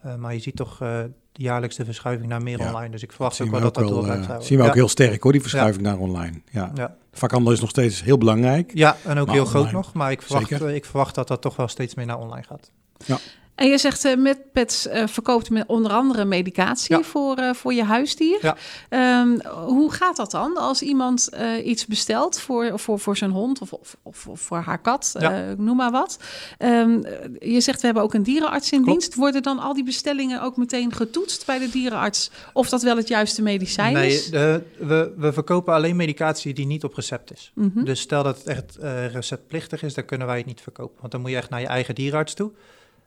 Uh, 0.05 0.15
maar 0.15 0.33
je 0.33 0.39
ziet 0.39 0.55
toch 0.55 0.81
uh, 0.81 0.99
de 1.31 1.43
jaarlijkse 1.43 1.85
verschuiving 1.85 2.29
naar 2.29 2.43
meer 2.43 2.59
ja. 2.59 2.67
online. 2.67 2.89
Dus 2.89 3.03
ik 3.03 3.11
verwacht 3.11 3.41
ook 3.41 3.49
wel 3.49 3.61
dat 3.61 3.73
dat 3.73 3.87
door 3.87 4.03
blijft 4.03 4.45
zien 4.45 4.59
we 4.59 4.65
ook 4.65 4.73
heel 4.73 4.87
sterk 4.87 5.23
hoor, 5.23 5.31
die 5.31 5.41
verschuiving 5.41 5.85
ja. 5.85 5.91
naar 5.91 5.99
online. 5.99 6.41
Ja. 6.51 6.71
ja. 6.75 6.95
Vakhandel 7.11 7.51
is 7.51 7.59
nog 7.59 7.69
steeds 7.69 8.03
heel 8.03 8.17
belangrijk. 8.17 8.71
Ja, 8.73 8.97
en 9.03 9.17
ook 9.17 9.31
heel 9.31 9.43
online. 9.43 9.45
groot 9.45 9.71
nog. 9.71 9.93
Maar 9.93 10.11
ik 10.11 10.21
verwacht, 10.21 10.61
ik 10.61 10.85
verwacht 10.85 11.15
dat 11.15 11.27
dat 11.27 11.41
toch 11.41 11.55
wel 11.55 11.67
steeds 11.67 11.95
meer 11.95 12.05
naar 12.05 12.19
online 12.19 12.43
gaat. 12.43 12.71
Ja. 13.05 13.17
En 13.55 13.67
je 13.67 13.77
zegt 13.77 14.05
uh, 14.05 14.15
MedPets 14.15 14.87
uh, 14.87 15.07
verkoopt 15.07 15.49
met 15.49 15.67
onder 15.67 15.91
andere 15.91 16.25
medicatie 16.25 16.95
ja. 16.95 17.03
voor, 17.03 17.39
uh, 17.39 17.53
voor 17.53 17.73
je 17.73 17.83
huisdier. 17.83 18.55
Ja. 18.89 19.21
Um, 19.21 19.41
hoe 19.65 19.91
gaat 19.91 20.15
dat 20.15 20.31
dan 20.31 20.57
als 20.57 20.81
iemand 20.81 21.29
iets 21.63 21.85
bestelt 21.85 22.39
voor, 22.39 22.79
voor, 22.79 22.99
voor 22.99 23.17
zijn 23.17 23.31
hond 23.31 23.61
of, 23.61 23.73
of, 23.73 23.97
of, 24.03 24.27
of 24.27 24.39
voor 24.39 24.57
haar 24.57 24.81
kat, 24.81 25.15
ja. 25.19 25.53
noem 25.57 25.75
maar 25.75 25.91
wat. 25.91 26.19
Um, 26.59 27.03
je 27.39 27.61
zegt 27.61 27.79
we 27.79 27.85
hebben 27.85 28.03
ook 28.03 28.13
een 28.13 28.23
dierenarts 28.23 28.71
in 28.71 28.83
Klopt. 28.83 28.99
dienst. 28.99 29.15
Worden 29.15 29.43
dan 29.43 29.59
al 29.59 29.73
die 29.73 29.83
bestellingen 29.83 30.41
ook 30.41 30.57
meteen 30.57 30.93
getoetst 30.93 31.45
bij 31.45 31.59
de 31.59 31.69
dierenarts 31.69 32.31
of 32.53 32.69
dat 32.69 32.81
wel 32.81 32.97
het 32.97 33.07
juiste 33.07 33.41
medicijn 33.41 33.93
nee, 33.93 34.13
is? 34.13 34.29
Nee, 34.29 34.59
we, 34.77 35.13
we 35.17 35.33
verkopen 35.33 35.73
alleen 35.73 35.95
medicatie 35.95 36.53
die 36.53 36.65
niet 36.65 36.83
op 36.83 36.93
recept 36.93 37.31
is. 37.33 37.51
Mm 37.55 37.71
-hmm. 37.73 37.85
Dus 37.85 37.99
stel 37.99 38.23
dat 38.23 38.37
het 38.37 38.47
echt 38.47 38.77
receptplichtig 39.11 39.83
is, 39.83 39.93
dan 39.93 40.05
kunnen 40.05 40.27
wij 40.27 40.37
het 40.37 40.45
niet 40.45 40.61
verkopen. 40.61 40.97
Want 40.99 41.11
dan 41.11 41.21
moet 41.21 41.29
je 41.29 41.35
echt 41.35 41.49
naar 41.49 41.61
je 41.61 41.67
eigen 41.67 41.95
dierenarts 41.95 42.33
toe. 42.33 42.51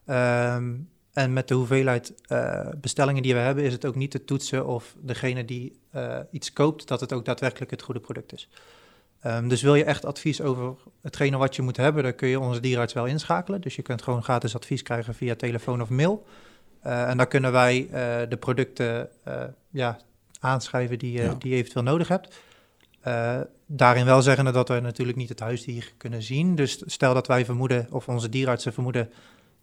Um, 0.06 0.88
en 1.12 1.32
met 1.32 1.48
de 1.48 1.54
hoeveelheid 1.54 2.14
uh, 2.28 2.68
bestellingen 2.80 3.22
die 3.22 3.34
we 3.34 3.40
hebben, 3.40 3.64
is 3.64 3.72
het 3.72 3.86
ook 3.86 3.94
niet 3.94 4.10
te 4.10 4.24
toetsen 4.24 4.66
of 4.66 4.94
degene 5.00 5.44
die 5.44 5.78
uh, 5.94 6.18
iets 6.30 6.52
koopt, 6.52 6.88
dat 6.88 7.00
het 7.00 7.12
ook 7.12 7.24
daadwerkelijk 7.24 7.70
het 7.70 7.82
goede 7.82 8.00
product 8.00 8.32
is. 8.32 8.48
Um, 9.26 9.48
dus 9.48 9.62
wil 9.62 9.74
je 9.74 9.84
echt 9.84 10.04
advies 10.04 10.40
over 10.40 10.74
hetgene 11.02 11.36
wat 11.36 11.56
je 11.56 11.62
moet 11.62 11.76
hebben, 11.76 12.02
dan 12.02 12.14
kun 12.14 12.28
je 12.28 12.40
onze 12.40 12.60
dierenarts 12.60 12.92
wel 12.92 13.06
inschakelen. 13.06 13.60
Dus 13.60 13.76
je 13.76 13.82
kunt 13.82 14.02
gewoon 14.02 14.22
gratis 14.22 14.54
advies 14.54 14.82
krijgen 14.82 15.14
via 15.14 15.34
telefoon 15.34 15.82
of 15.82 15.88
mail. 15.88 16.26
Uh, 16.86 17.08
en 17.08 17.16
dan 17.16 17.28
kunnen 17.28 17.52
wij 17.52 17.88
de 18.28 18.36
producten 18.36 19.08
ja, 19.70 19.98
aanschrijven 20.40 20.98
die, 20.98 21.12
ja. 21.12 21.34
die 21.38 21.50
je 21.50 21.56
eventueel 21.56 21.84
nodig 21.84 22.08
hebt. 22.08 22.36
daarin 23.66 24.04
wel 24.04 24.22
zeggen 24.22 24.52
dat 24.52 24.68
we 24.68 24.80
natuurlijk 24.80 25.18
niet 25.18 25.28
het 25.28 25.40
huisdier 25.40 25.92
kunnen 25.96 26.22
zien. 26.22 26.54
Dus 26.54 26.82
stel 26.86 27.14
dat 27.14 27.26
wij 27.26 27.44
vermoeden, 27.44 27.86
of 27.90 28.08
onze 28.08 28.28
dierenartsen 28.28 28.72
vermoeden 28.72 29.10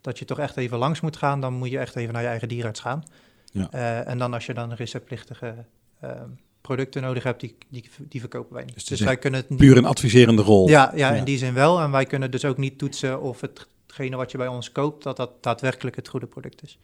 dat 0.03 0.19
je 0.19 0.25
toch 0.25 0.39
echt 0.39 0.57
even 0.57 0.77
langs 0.77 1.01
moet 1.01 1.17
gaan, 1.17 1.41
dan 1.41 1.53
moet 1.53 1.69
je 1.69 1.77
echt 1.79 1.95
even 1.95 2.13
naar 2.13 2.21
je 2.21 2.27
eigen 2.27 2.47
dierarts 2.47 2.79
gaan. 2.79 3.03
Ja. 3.51 3.67
Eh, 3.71 4.07
en 4.07 4.17
dan 4.17 4.33
als 4.33 4.45
je 4.45 4.53
dan 4.53 4.73
receptplichtige 4.73 5.55
ehm, 6.01 6.29
producten 6.61 7.01
nodig 7.01 7.23
hebt, 7.23 7.39
die, 7.39 7.57
die, 7.69 7.89
die 7.99 8.19
verkopen 8.19 8.53
wij 8.53 8.63
niet. 8.65 8.73
Dus 8.73 8.85
Dus, 8.85 8.99
wij 8.99 9.17
kunnen 9.17 9.39
het 9.39 9.49
niet... 9.49 9.59
Puur 9.59 9.77
een 9.77 9.85
adviserende 9.85 10.41
rol. 10.41 10.67
Ja, 10.69 10.91
ja, 10.95 11.09
Ja. 11.11 11.15
in 11.15 11.23
die 11.23 11.37
zin 11.37 11.53
wel. 11.53 11.79
En 11.79 11.91
wij 11.91 12.05
kunnen 12.05 12.31
dus 12.31 12.45
ook 12.45 12.57
niet 12.57 12.77
toetsen 12.77 13.21
of 13.21 13.41
hetgene 13.41 14.15
wat 14.15 14.31
je 14.31 14.37
bij 14.37 14.47
ons 14.47 14.71
koopt, 14.71 15.03
dat 15.03 15.17
dat 15.17 15.43
daadwerkelijk 15.43 15.95
het 15.95 16.07
goede 16.07 16.25
product 16.25 16.63
is. 16.63 16.79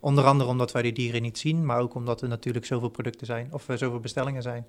Onder 0.00 0.24
andere 0.24 0.50
omdat 0.50 0.72
wij 0.72 0.82
die 0.82 0.92
dieren 0.92 1.22
niet 1.22 1.38
zien, 1.38 1.66
maar 1.66 1.78
ook 1.80 1.94
omdat 1.94 2.22
er 2.22 2.28
natuurlijk 2.28 2.66
zoveel 2.66 2.88
producten 2.88 3.26
zijn, 3.26 3.48
of 3.50 3.68
er 3.68 3.78
zoveel 3.78 4.00
bestellingen 4.00 4.42
zijn. 4.42 4.66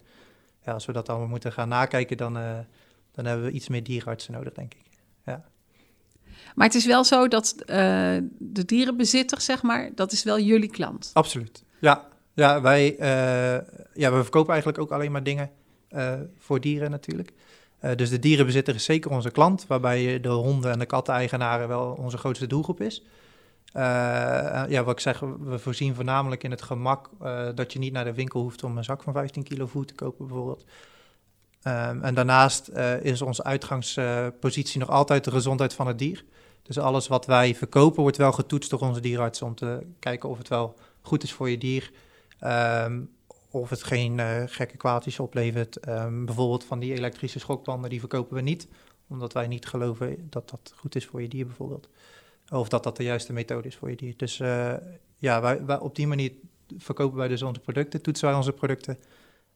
Ja, 0.65 0.73
als 0.73 0.85
we 0.85 0.91
dat 0.93 1.09
allemaal 1.09 1.27
moeten 1.27 1.51
gaan 1.51 1.67
nakijken, 1.67 2.17
dan, 2.17 2.37
eh, 2.37 2.57
dan 3.11 3.25
hebben 3.25 3.45
we 3.45 3.51
iets 3.51 3.67
meer 3.67 3.83
dierenartsen 3.83 4.33
nodig, 4.33 4.53
denk 4.53 4.73
ik. 4.73 4.83
Maar 6.55 6.67
het 6.67 6.75
is 6.75 6.85
wel 6.85 7.03
zo 7.03 7.27
dat 7.27 7.55
eh, 7.65 7.77
de 8.37 8.65
dierenbezitter, 8.65 9.41
zeg 9.41 9.63
maar, 9.63 9.89
dat 9.95 10.11
is 10.11 10.23
wel 10.23 10.39
jullie 10.39 10.69
klant. 10.69 11.09
Absoluut. 11.13 11.63
Ja, 11.79 12.07
ja 12.33 12.61
wij 12.61 12.97
eh, 12.97 13.65
ja, 13.93 14.11
we 14.11 14.21
verkopen 14.21 14.53
eigenlijk 14.53 14.81
ook 14.81 14.91
alleen 14.91 15.11
maar 15.11 15.23
dingen 15.23 15.51
eh, 15.87 16.13
voor 16.37 16.61
dieren 16.61 16.91
natuurlijk. 16.91 17.33
Dus 17.95 18.09
de 18.09 18.19
dierenbezitter 18.19 18.75
is 18.75 18.83
zeker 18.83 19.11
onze 19.11 19.31
klant, 19.31 19.65
waarbij 19.67 20.19
de 20.19 20.29
honden- 20.29 20.71
en 20.71 20.79
de 20.79 20.85
katten-eigenaren 20.85 21.67
wel 21.67 21.97
onze 21.99 22.17
grootste 22.17 22.47
doelgroep 22.47 22.81
is. 22.81 23.03
Ja, 23.73 24.83
wat 24.83 24.93
ik 24.93 24.99
zeg, 24.99 25.19
we 25.19 25.59
voorzien 25.59 25.95
voornamelijk 25.95 26.43
in 26.43 26.51
het 26.51 26.61
gemak 26.61 27.09
dat 27.55 27.73
je 27.73 27.79
niet 27.79 27.93
naar 27.93 28.03
de 28.03 28.13
winkel 28.13 28.41
hoeft 28.41 28.63
om 28.63 28.77
een 28.77 28.83
zak 28.83 29.03
van 29.03 29.13
15 29.13 29.43
kilo 29.43 29.65
voer 29.65 29.85
te 29.85 29.93
kopen 29.93 30.27
bijvoorbeeld. 30.27 30.65
Ehm, 31.61 32.01
en 32.01 32.13
daarnaast 32.13 32.69
is 33.01 33.21
onze 33.21 33.43
uitgangspositie 33.43 34.79
nog 34.79 34.89
altijd 34.89 35.23
de 35.23 35.31
gezondheid 35.31 35.73
van 35.73 35.87
het 35.87 35.99
dier. 35.99 36.23
Dus 36.65 36.77
alles 36.79 37.07
wat 37.07 37.25
wij 37.25 37.55
verkopen 37.55 38.01
wordt 38.01 38.17
wel 38.17 38.31
getoetst 38.31 38.69
door 38.69 38.79
onze 38.79 38.99
dierenarts 38.99 39.41
om 39.41 39.55
te 39.55 39.85
kijken 39.99 40.29
of 40.29 40.37
het 40.37 40.47
wel 40.47 40.75
goed 41.01 41.23
is 41.23 41.33
voor 41.33 41.49
je 41.49 41.57
dier. 41.57 41.91
Ehm, 42.39 43.01
of 43.49 43.69
het 43.69 43.83
geen 43.83 44.19
eh, 44.19 44.43
gekke 44.45 44.77
kwaadjes 44.77 45.19
oplevert. 45.19 45.77
Ehm, 45.79 46.25
bijvoorbeeld 46.25 46.63
van 46.63 46.79
die 46.79 46.93
elektrische 46.93 47.39
schokbanden, 47.39 47.89
die 47.89 47.99
verkopen 47.99 48.35
we 48.35 48.41
niet. 48.41 48.67
Omdat 49.07 49.33
wij 49.33 49.47
niet 49.47 49.65
geloven 49.65 50.27
dat 50.29 50.49
dat 50.49 50.73
goed 50.75 50.95
is 50.95 51.05
voor 51.05 51.21
je 51.21 51.27
dier 51.27 51.45
bijvoorbeeld. 51.45 51.89
Of 52.49 52.69
dat 52.69 52.83
dat 52.83 52.97
de 52.97 53.03
juiste 53.03 53.33
methode 53.33 53.67
is 53.67 53.75
voor 53.75 53.89
je 53.89 53.95
dier. 53.95 54.13
Dus 54.17 54.39
eh, 54.39 54.73
ja, 55.17 55.41
wij, 55.41 55.65
wij, 55.65 55.79
op 55.79 55.95
die 55.95 56.07
manier 56.07 56.31
verkopen 56.77 57.17
wij 57.17 57.27
dus 57.27 57.41
onze 57.41 57.59
producten, 57.59 58.01
toetsen 58.01 58.27
wij 58.27 58.37
onze 58.37 58.51
producten. 58.51 58.97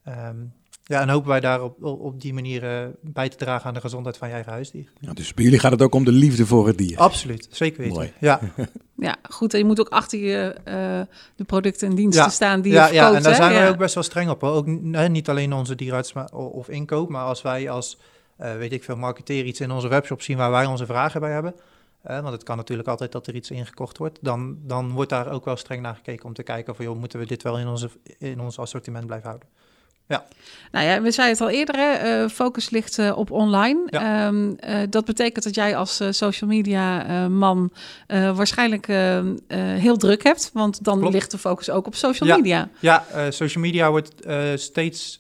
Ehm, 0.04 0.46
ja, 0.90 1.02
en 1.02 1.10
hopen 1.10 1.30
wij 1.30 1.40
daar 1.40 1.64
op, 1.64 1.84
op, 1.84 2.22
die 2.22 2.34
manier 2.34 2.64
eh, 2.64 2.88
bij 3.02 3.30
te 3.30 3.38
dragen 3.38 3.68
aan 3.68 3.74
de 3.74 3.80
gezondheid 3.82 4.18
van 4.18 4.28
je 4.28 4.34
eigen 4.34 4.52
huisdier. 4.52 4.86
Ja, 5.00 5.14
dus 5.14 5.34
bij 5.34 5.44
jullie 5.44 5.60
gaat 5.60 5.72
het 5.72 5.82
ook 5.82 5.94
om 5.96 6.04
de 6.06 6.12
liefde 6.12 6.46
voor 6.46 6.68
het 6.68 6.78
dier. 6.78 6.98
Absoluut, 6.98 7.48
zeker 7.52 7.78
weten. 7.82 7.96
Mooi. 7.96 8.14
Ja, 8.20 8.40
Ja, 8.96 9.16
goed. 9.30 9.54
En 9.54 9.60
je 9.60 9.66
moet 9.66 9.80
ook 9.80 9.90
achter 9.90 10.20
je 10.20 10.56
eh, 10.64 11.02
de 11.36 11.44
producten 11.44 11.90
en 11.90 11.96
diensten 11.96 12.24
Ja, 12.24 12.30
staan 12.30 12.62
die 12.62 12.72
ja, 12.72 12.88
je 12.88 12.94
verkoopt. 12.94 13.12
ja, 13.12 13.18
en 13.18 13.24
daar 13.24 13.32
hè? 13.32 13.38
zijn 13.38 13.54
wij 13.54 13.64
Ja. 13.64 13.70
ook 13.70 13.78
best 13.78 13.94
wel 13.94 14.04
streng 14.04 14.30
op. 14.30 14.42
Hoor. 14.42 14.52
Ook 14.52 14.66
niet 15.10 15.30
alleen 15.30 15.54
onze 15.54 15.76
maar, 16.14 16.30
o- 16.34 16.46
of 16.46 16.70
inkoop, 16.70 17.10
maar 17.10 17.24
als 17.26 17.42
wij 17.42 17.70
als, 17.70 17.98
eh, 18.38 18.56
weet 18.56 18.72
ik 18.74 18.84
veel, 18.84 18.96
marketeer 18.96 19.46
iets 19.46 19.60
in 19.60 19.72
onze 19.72 19.88
webshop 19.88 20.22
zien 20.22 20.38
waar 20.38 20.52
wij 20.52 20.66
onze 20.66 20.86
vragen 20.86 21.22
bij 21.22 21.32
hebben, 21.32 21.56
want 22.02 22.32
het 22.32 22.44
kan 22.44 22.58
natuurlijk 22.58 22.88
altijd 22.88 23.12
dat 23.12 23.28
er 23.28 23.36
iets 23.36 23.52
ingekocht 23.52 23.98
wordt, 23.98 24.18
dan, 24.22 24.58
dan 24.64 24.92
wordt 24.92 25.10
daar 25.10 25.32
ook 25.32 25.46
wel 25.46 25.56
streng 25.56 25.82
naar 25.82 25.96
gekeken 25.96 26.26
om 26.26 26.34
te 26.34 26.44
kijken 26.44 26.74
of, 26.74 26.80
joh, 26.84 27.00
moeten 27.00 27.20
we 27.20 27.26
dit 27.26 27.44
wel 27.44 27.58
in, 27.60 27.68
onze, 27.68 27.90
in 28.18 28.40
ons 28.40 28.60
assortiment 28.60 29.06
blijven 29.06 29.28
houden. 29.28 29.50
Nou 30.72 30.86
ja, 30.86 31.02
we 31.02 31.12
zeiden 31.12 31.38
het 31.38 31.48
al 31.48 31.58
eerder, 31.58 31.76
hè, 31.76 31.94
eh, 31.94 32.30
focus 32.30 32.70
ligt 32.70 32.98
eh, 32.98 33.18
op 33.18 33.32
online. 33.32 33.80
Ja. 33.86 34.28
Ehm, 34.28 34.54
eh, 34.60 34.80
dat 34.90 35.06
betekent 35.06 35.44
dat 35.44 35.56
jij 35.56 35.76
als 35.76 36.02
social 36.10 36.50
media 36.50 37.28
man 37.28 37.72
waarschijnlijk 38.08 38.88
heel 39.58 39.98
druk 39.98 40.24
hebt, 40.24 40.50
want 40.54 40.84
dan 40.84 41.00
Klopt. 41.00 41.14
ligt 41.14 41.32
de 41.32 41.38
focus 41.38 41.70
ook 41.70 41.88
op 41.88 41.96
social 41.96 42.30
Ja. 42.30 42.36
media. 42.36 42.70
Ja, 42.80 43.06
social 43.30 43.64
media 43.64 43.90
wordt 43.90 44.14
steeds 44.56 45.20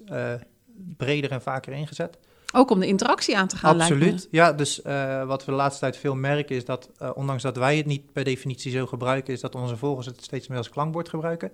breder 0.98 1.31
en 1.31 1.41
vaker 1.41 1.74
ingezet. 1.74 2.17
Ook 2.53 2.72
om 2.72 2.79
de 2.79 2.88
interactie 2.88 3.38
aan 3.38 3.48
te 3.48 3.58
gaan. 3.58 3.79
Absoluut. 3.79 4.27
Ja, 4.31 4.53
dus 4.53 4.81
wat 5.25 5.46
we 5.46 5.51
de 5.51 5.58
laatste 5.58 5.79
tijd 5.79 5.98
veel 5.98 6.15
merken 6.15 6.55
is 6.55 6.65
dat, 6.65 6.89
ondanks 7.13 7.43
dat 7.43 7.58
wij 7.58 7.77
het 7.77 7.86
niet 7.86 8.13
per 8.13 8.24
definitie 8.24 8.72
zo 8.72 8.86
gebruiken, 8.86 9.34
is 9.34 9.41
dat 9.41 9.55
onze 9.55 9.77
volgers 9.77 10.05
het 10.05 10.24
steeds 10.24 10.48
meer 10.48 10.58
als 10.58 10.69
klankbord 10.69 11.10
gebruiken. 11.10 11.51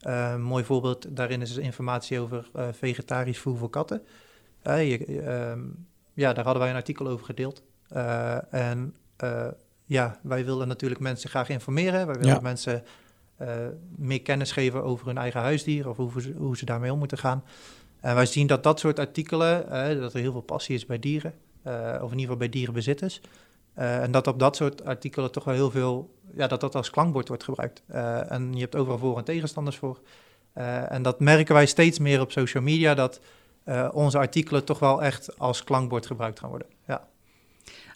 Een 0.00 0.42
mooi 0.42 0.64
voorbeeld 0.64 1.16
daarin 1.16 1.42
is 1.42 1.56
informatie 1.56 2.20
over 2.20 2.48
eh, 2.54 2.68
vegetarisch 2.72 3.38
voer 3.38 3.56
voor 3.56 3.70
katten. 3.70 4.02
Eh, 4.62 4.90
je, 4.90 5.04
ehm, 5.04 5.60
ja, 6.12 6.32
daar 6.32 6.44
hadden 6.44 6.62
wij 6.62 6.70
een 6.70 6.76
artikel 6.78 7.08
over 7.08 7.24
gedeeld. 7.26 7.62
Eh, 7.88 8.52
en 8.54 8.94
ja, 9.84 10.18
wij 10.22 10.44
willen 10.44 10.68
natuurlijk 10.68 11.00
mensen 11.00 11.30
graag 11.30 11.48
informeren. 11.48 12.06
Wij 12.06 12.14
willen 12.16 12.34
Ja. 12.34 12.40
mensen 12.40 12.84
meer 13.96 14.22
kennis 14.22 14.52
geven 14.52 14.82
over 14.84 15.06
hun 15.06 15.18
eigen 15.18 15.40
huisdier 15.40 15.88
of 15.88 15.96
hoe 15.96 16.22
ze, 16.22 16.32
hoe 16.36 16.56
ze 16.56 16.64
daarmee 16.64 16.92
om 16.92 16.98
moeten 16.98 17.18
gaan. 17.18 17.44
En 18.00 18.14
wij 18.14 18.26
zien 18.26 18.46
dat 18.46 18.62
dat 18.62 18.80
soort 18.80 18.98
artikelen, 18.98 19.68
dat 20.00 20.14
er 20.14 20.20
heel 20.20 20.32
veel 20.32 20.40
passie 20.40 20.74
is 20.74 20.86
bij 20.86 20.98
dieren, 20.98 21.32
of 21.64 21.72
in 21.72 22.02
ieder 22.02 22.20
geval 22.20 22.36
bij 22.36 22.48
dierenbezitters. 22.48 23.20
Eh, 23.78 24.02
en 24.02 24.10
dat 24.10 24.26
op 24.26 24.38
dat 24.38 24.56
soort 24.56 24.84
artikelen 24.84 25.32
toch 25.32 25.44
wel 25.44 25.54
heel 25.54 25.70
veel, 25.70 26.14
ja, 26.34 26.46
dat 26.46 26.60
dat 26.60 26.74
als 26.74 26.90
klankbord 26.90 27.28
wordt 27.28 27.44
gebruikt. 27.44 27.82
Eh, 27.86 28.30
en 28.30 28.52
je 28.52 28.60
hebt 28.60 28.76
overal 28.76 28.98
voor- 28.98 29.18
en 29.18 29.24
tegenstanders 29.24 29.76
voor. 29.76 30.00
Eh, 30.52 30.92
en 30.92 31.02
dat 31.02 31.20
merken 31.20 31.54
wij 31.54 31.66
steeds 31.66 31.98
meer 31.98 32.20
op 32.20 32.32
social 32.32 32.62
media, 32.62 32.94
dat 32.94 33.20
onze 33.92 34.18
artikelen 34.18 34.64
toch 34.64 34.78
wel 34.78 35.02
echt 35.02 35.38
als 35.38 35.64
klankbord 35.64 36.06
gebruikt 36.06 36.38
gaan 36.38 36.48
worden. 36.48 36.68
Ja. 36.86 37.06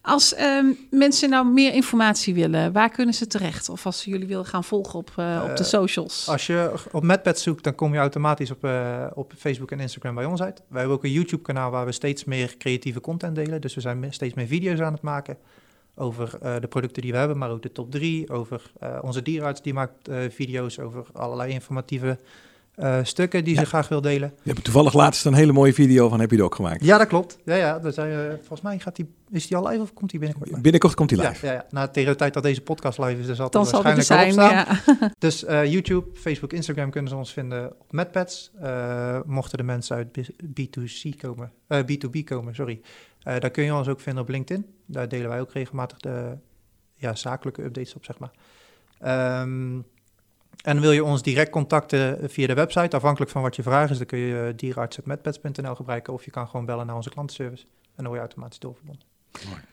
Als 0.03 0.35
ehm, 0.35 0.67
mensen 0.91 1.31
nou 1.31 1.47
meer 1.47 1.75
informatie 1.75 2.35
willen, 2.35 2.73
waar 2.73 2.91
kunnen 2.91 3.15
ze 3.15 3.27
terecht? 3.27 3.69
Of 3.69 3.87
als 3.87 4.01
ze 4.01 4.11
jullie 4.11 4.27
willen 4.27 4.47
gaan 4.47 4.65
volgen 4.65 4.99
op, 4.99 5.09
op 5.51 5.57
de 5.57 5.65
socials. 5.65 6.29
Als 6.29 6.47
je 6.47 6.73
op 6.91 7.03
MedPets 7.03 7.43
zoekt, 7.43 7.65
dan 7.65 7.75
kom 7.75 7.93
je 7.93 7.99
automatisch 7.99 8.51
op, 8.51 8.69
op 9.15 9.33
Facebook 9.39 9.71
en 9.71 9.81
Instagram 9.81 10.15
bij 10.15 10.25
ons 10.25 10.43
uit. 10.43 10.63
Wij 10.69 10.79
hebben 10.79 10.97
ook 10.97 11.05
een 11.05 11.11
YouTube-kanaal 11.11 11.71
waar 11.71 11.85
we 11.85 11.93
steeds 11.93 12.25
meer 12.25 12.57
creatieve 12.57 13.01
content 13.01 13.35
delen. 13.35 13.61
Dus 13.61 13.75
we 13.75 13.81
zijn 13.81 14.13
steeds 14.13 14.35
meer 14.35 14.47
video's 14.47 14.81
aan 14.81 14.93
het 14.93 15.03
maken 15.03 15.37
over 15.95 16.39
eh, 16.43 16.55
de 16.61 16.67
producten 16.67 17.03
die 17.03 17.13
we 17.13 17.19
hebben, 17.19 17.39
maar 17.39 17.51
ook 17.51 17.63
de 17.63 17.73
top 17.73 17.91
3. 17.91 18.31
Over 18.31 18.63
eh, 18.81 18.99
onze 19.03 19.23
dierenarts, 19.23 19.63
die 19.63 19.75
maakt 19.75 20.09
eh, 20.09 20.19
video's 20.31 20.79
over 20.79 21.07
allerlei 21.13 21.53
informatieve 21.53 22.19
eh, 22.75 22.99
stukken 23.03 23.45
die 23.45 23.55
Ja. 23.55 23.61
ze 23.61 23.67
graag 23.67 23.89
wil 23.89 24.01
delen. 24.01 24.33
Je 24.43 24.51
hebt 24.51 24.65
toevallig 24.65 24.93
laatst 24.95 25.25
een 25.27 25.35
hele 25.35 25.53
mooie 25.53 25.75
video 25.75 26.09
van, 26.09 26.21
heb 26.21 26.31
je 26.31 26.37
er 26.37 26.43
ook 26.45 26.55
gemaakt. 26.55 26.85
Ja, 26.85 26.99
dat 26.99 27.07
klopt. 27.07 27.39
Ja, 27.45 27.55
ja, 27.55 27.81
volgens 28.37 28.61
mij 28.61 28.79
gaat 28.79 28.97
die, 28.97 29.07
is 29.31 29.47
die 29.47 29.57
al 29.57 29.69
live 29.69 29.83
of 29.83 29.93
komt 29.93 30.11
die 30.11 30.19
binnenkort 30.19 30.49
live? 30.51 30.61
Binnenkort 30.63 30.95
komt 30.95 31.11
hij 31.11 31.29
live. 31.29 31.47
Ja, 31.47 31.53
ja, 31.53 31.59
ja. 31.59 31.67
Nou, 31.71 31.89
tegen 31.93 32.11
de 32.11 32.17
tijd 32.17 32.35
dat 32.35 32.43
deze 32.43 32.61
podcast 32.61 32.99
live 32.99 33.21
is, 33.21 33.27
dan 33.27 33.35
zal 33.37 33.45
het 33.45 33.53
dan 33.53 33.63
er 33.63 33.69
zal 33.69 33.85
er 33.85 33.95
waarschijnlijk 33.95 34.41
zijn. 34.41 34.67
al 34.67 34.73
op 34.73 34.79
staan. 34.79 34.97
Ja. 35.01 35.13
Dus 35.19 35.45
eh, 35.45 35.73
YouTube, 35.73 36.07
Facebook, 36.15 36.53
Instagram 36.53 36.91
kunnen 36.91 37.11
ze 37.11 37.17
ons 37.17 37.33
vinden 37.33 37.73
op. 37.79 37.99
Eh, 38.61 39.19
mochten 39.27 39.59
de 39.59 39.65
mensen 39.65 39.97
uit 39.97 40.13
B- 40.13 40.61
B2C 40.61 41.17
komen, 41.21 41.53
eh, 41.67 41.79
B2B 41.81 42.25
komen, 42.25 42.55
sorry. 42.55 42.81
Eh, 43.25 43.39
daar 43.39 43.51
kun 43.51 43.65
je 43.65 43.75
ons 43.75 43.89
ook 43.89 44.01
vinden 44.01 44.23
op 44.23 44.29
LinkedIn. 44.29 44.67
Daar 44.87 45.09
delen 45.09 45.29
wij 45.29 45.41
ook 45.41 45.53
regelmatig 45.53 45.99
de 45.99 46.37
ja, 46.95 47.15
zakelijke 47.15 47.63
updates 47.63 47.95
op, 47.95 48.05
zeg 48.05 48.19
maar. 48.19 48.31
Ehm, 49.01 49.81
en 50.63 50.81
wil 50.81 50.93
je 50.93 51.05
ons 51.05 51.23
direct 51.23 51.51
contacten 51.51 52.31
via 52.31 52.47
de 52.47 52.55
website, 52.55 52.97
afhankelijk 52.97 53.31
van 53.31 53.43
wat 53.43 53.57
je 53.57 53.63
vraag 53.63 53.91
is, 53.91 53.99
dan 53.99 54.07
kun 54.07 54.19
je 54.19 54.53
dierenarts.medpets.nl 54.57 55.75
gebruiken 55.75 56.13
of 56.13 56.25
je 56.25 56.31
kan 56.31 56.49
gewoon 56.49 56.67
bellen 56.67 56.87
naar 56.87 56.97
onze 56.97 57.11
klantenservice 57.11 57.65
en 57.65 58.05
dan 58.05 58.07
word 58.07 58.15
je 58.15 58.21
automatisch 58.21 58.59
doorverbonden. 58.59 59.07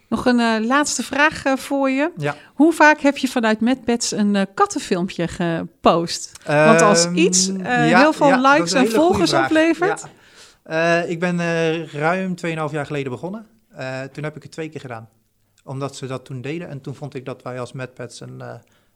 Nog 0.08 0.25
een 0.25 0.39
eh, 0.39 0.65
laatste 0.65 1.03
vraag 1.03 1.46
eh, 1.46 1.58
voor 1.58 1.89
je. 1.89 2.12
Ja. 2.18 2.36
Hoe 2.53 2.74
vaak 2.74 3.00
heb 3.00 3.18
je 3.18 3.27
vanuit 3.27 3.60
MedPets 3.60 4.12
een 4.12 4.48
kattenfilmpje 4.53 5.27
gepost? 5.27 6.32
Want 6.46 6.82
als 6.82 7.06
Ehm, 7.06 7.15
iets 7.15 7.48
eh, 7.48 7.89
ja, 7.89 8.00
heel 8.00 8.13
veel 8.13 8.27
ja, 8.27 8.53
likes 8.53 8.74
en 8.74 8.89
volgers 8.89 9.34
oplevert. 9.34 10.06
Eh, 10.69 11.09
ik 11.09 11.19
ben 11.19 11.39
eh, 11.39 11.88
ruim 11.88 12.35
2,5 12.35 12.71
jaar 12.71 12.85
geleden 12.85 13.11
begonnen. 13.11 13.47
Eh, 13.69 14.01
toen 14.01 14.23
heb 14.23 14.35
ik 14.35 14.43
het 14.43 14.51
twee 14.51 14.69
keer 14.69 14.79
gedaan. 14.79 15.09
Omdat 15.63 15.95
ze 15.95 16.07
dat 16.07 16.25
toen 16.25 16.41
deden. 16.41 16.67
En 16.67 16.81
toen 16.81 16.95
vond 16.95 17.13
ik 17.15 17.25
dat 17.25 17.41
wij 17.41 17.59
als 17.59 17.71
MedPets 17.71 18.19
een, 18.19 18.41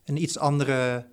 een 0.06 0.22
iets 0.22 0.38
andere 0.40 1.06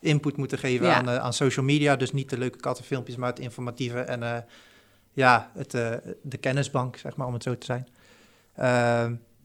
input 0.00 0.36
moeten 0.36 0.58
geven 0.58 0.86
Ja. 0.86 0.94
aan, 0.94 1.10
aan 1.10 1.32
social 1.32 1.64
media. 1.64 1.96
Dus 1.96 2.12
niet 2.12 2.30
de 2.30 2.38
leuke 2.38 2.58
kattenfilmpjes, 2.58 3.16
maar 3.16 3.28
het 3.28 3.38
informatieve 3.38 4.00
en 4.00 4.46
ja, 5.12 5.50
het, 5.54 5.70
de 6.22 6.36
kennisbank, 6.40 6.96
zeg 6.96 7.16
maar, 7.16 7.26
om 7.26 7.32
het 7.32 7.42
zo 7.42 7.58
te 7.58 7.66
zijn. 7.66 7.88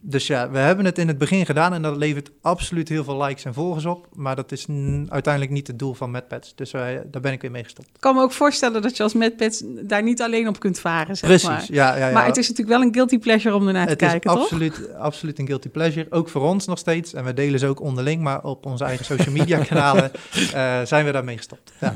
Dus 0.01 0.27
ja, 0.27 0.49
we 0.49 0.57
hebben 0.57 0.85
het 0.85 0.97
in 0.97 1.07
het 1.07 1.17
begin 1.17 1.45
gedaan 1.45 1.73
en 1.73 1.81
dat 1.81 1.97
levert 1.97 2.31
absoluut 2.41 2.89
heel 2.89 3.03
veel 3.03 3.23
likes 3.23 3.45
en 3.45 3.53
volgers 3.53 3.85
op. 3.85 4.07
Maar 4.13 4.35
dat 4.35 4.51
is 4.51 4.65
uiteindelijk 5.07 5.53
niet 5.53 5.67
het 5.67 5.79
doel 5.79 5.93
van 5.93 6.11
MedPets. 6.11 6.55
Dus 6.55 6.71
wij, 6.71 7.03
daar 7.11 7.21
ben 7.21 7.31
ik 7.31 7.41
weer 7.41 7.51
mee 7.51 7.63
gestopt. 7.63 7.87
Ik 7.87 7.99
kan 7.99 8.15
me 8.15 8.21
ook 8.21 8.31
voorstellen 8.31 8.81
dat 8.81 8.97
je 8.97 9.03
als 9.03 9.13
MedPets 9.13 9.63
daar 9.65 10.03
niet 10.03 10.21
alleen 10.21 10.47
op 10.47 10.59
kunt 10.59 10.79
varen, 10.79 11.17
zeg 11.17 11.29
Precies, 11.29 11.47
maar. 11.47 11.65
ja, 11.67 11.97
ja, 11.97 12.07
ja. 12.07 12.13
Maar 12.13 12.25
het 12.25 12.37
is 12.37 12.49
natuurlijk 12.49 12.77
wel 12.77 12.87
een 12.87 12.93
guilty 12.93 13.19
pleasure 13.19 13.55
om 13.55 13.67
ernaar 13.67 13.85
te 13.85 13.89
Het 13.89 13.99
kijken, 13.99 14.29
is 14.29 14.35
toch? 14.35 14.43
absoluut, 14.43 14.93
absoluut 14.93 15.39
een 15.39 15.47
guilty 15.47 15.69
pleasure. 15.69 16.07
Ook 16.09 16.29
voor 16.29 16.41
ons 16.41 16.65
nog 16.65 16.77
steeds. 16.77 17.13
En 17.13 17.23
we 17.23 17.33
delen 17.33 17.59
ze 17.59 17.67
ook 17.67 17.81
onderling. 17.81 18.21
Maar 18.21 18.43
op 18.43 18.65
onze 18.65 18.83
eigen 18.83 19.05
social 19.05 19.35
media 19.35 19.63
kanalen 19.69 20.11
eh, 20.53 20.81
zijn 20.83 21.05
we 21.05 21.11
daarmee 21.11 21.37
gestopt. 21.37 21.73
Ja. 21.79 21.95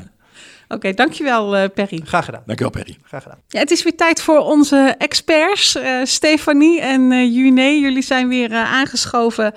Oké, 0.74 0.94
dankjewel 0.94 1.58
uh, 1.58 1.64
Perry. 1.74 2.02
Graag 2.06 2.26
gedaan. 2.26 2.42
Dankjewel 2.46 2.74
Perry. 2.74 2.98
Graag 3.04 3.24
gedaan. 3.24 3.38
Ja, 3.48 3.60
het 3.60 3.72
is 3.72 3.84
weer 3.84 3.96
tijd 3.96 4.22
voor 4.22 4.40
onze 4.40 4.96
experts, 4.98 5.76
uh, 5.76 6.00
Stefanie 6.04 6.82
en 6.82 7.12
uh, 7.12 7.36
June. 7.36 7.80
Jullie 7.80 8.02
zijn 8.02 8.28
weer 8.28 8.54
aangeschoven 8.54 9.54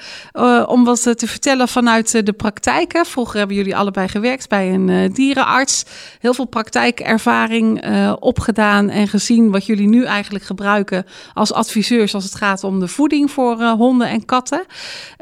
om 0.66 0.85
wat 0.85 1.02
te 1.02 1.26
vertellen 1.26 1.68
vanuit 1.68 2.26
de 2.26 2.33
praktijken. 2.33 3.06
Vroeger 3.06 3.38
hebben 3.38 3.56
jullie 3.56 3.76
allebei 3.76 4.09
gewerkt 4.09 4.49
bij 4.49 4.73
een 4.73 5.12
dierenarts. 5.12 5.85
Heel 6.18 6.35
veel 6.35 6.44
praktijkervaring 6.44 7.85
opgedaan 8.21 8.88
en 8.88 9.09
gezien 9.09 9.50
wat 9.50 9.66
jullie 9.66 9.88
nu 9.88 10.04
eigenlijk 10.04 10.44
gebruiken 10.44 11.04
als 11.35 11.52
adviseurs 11.52 12.14
als 12.14 12.25
het 12.25 12.35
gaat 12.35 12.64
om 12.64 12.80
de 12.80 12.88
voeding 12.88 13.30
voor 13.30 13.62
honden 13.62 14.09
en 14.09 14.25
katten. 14.25 14.64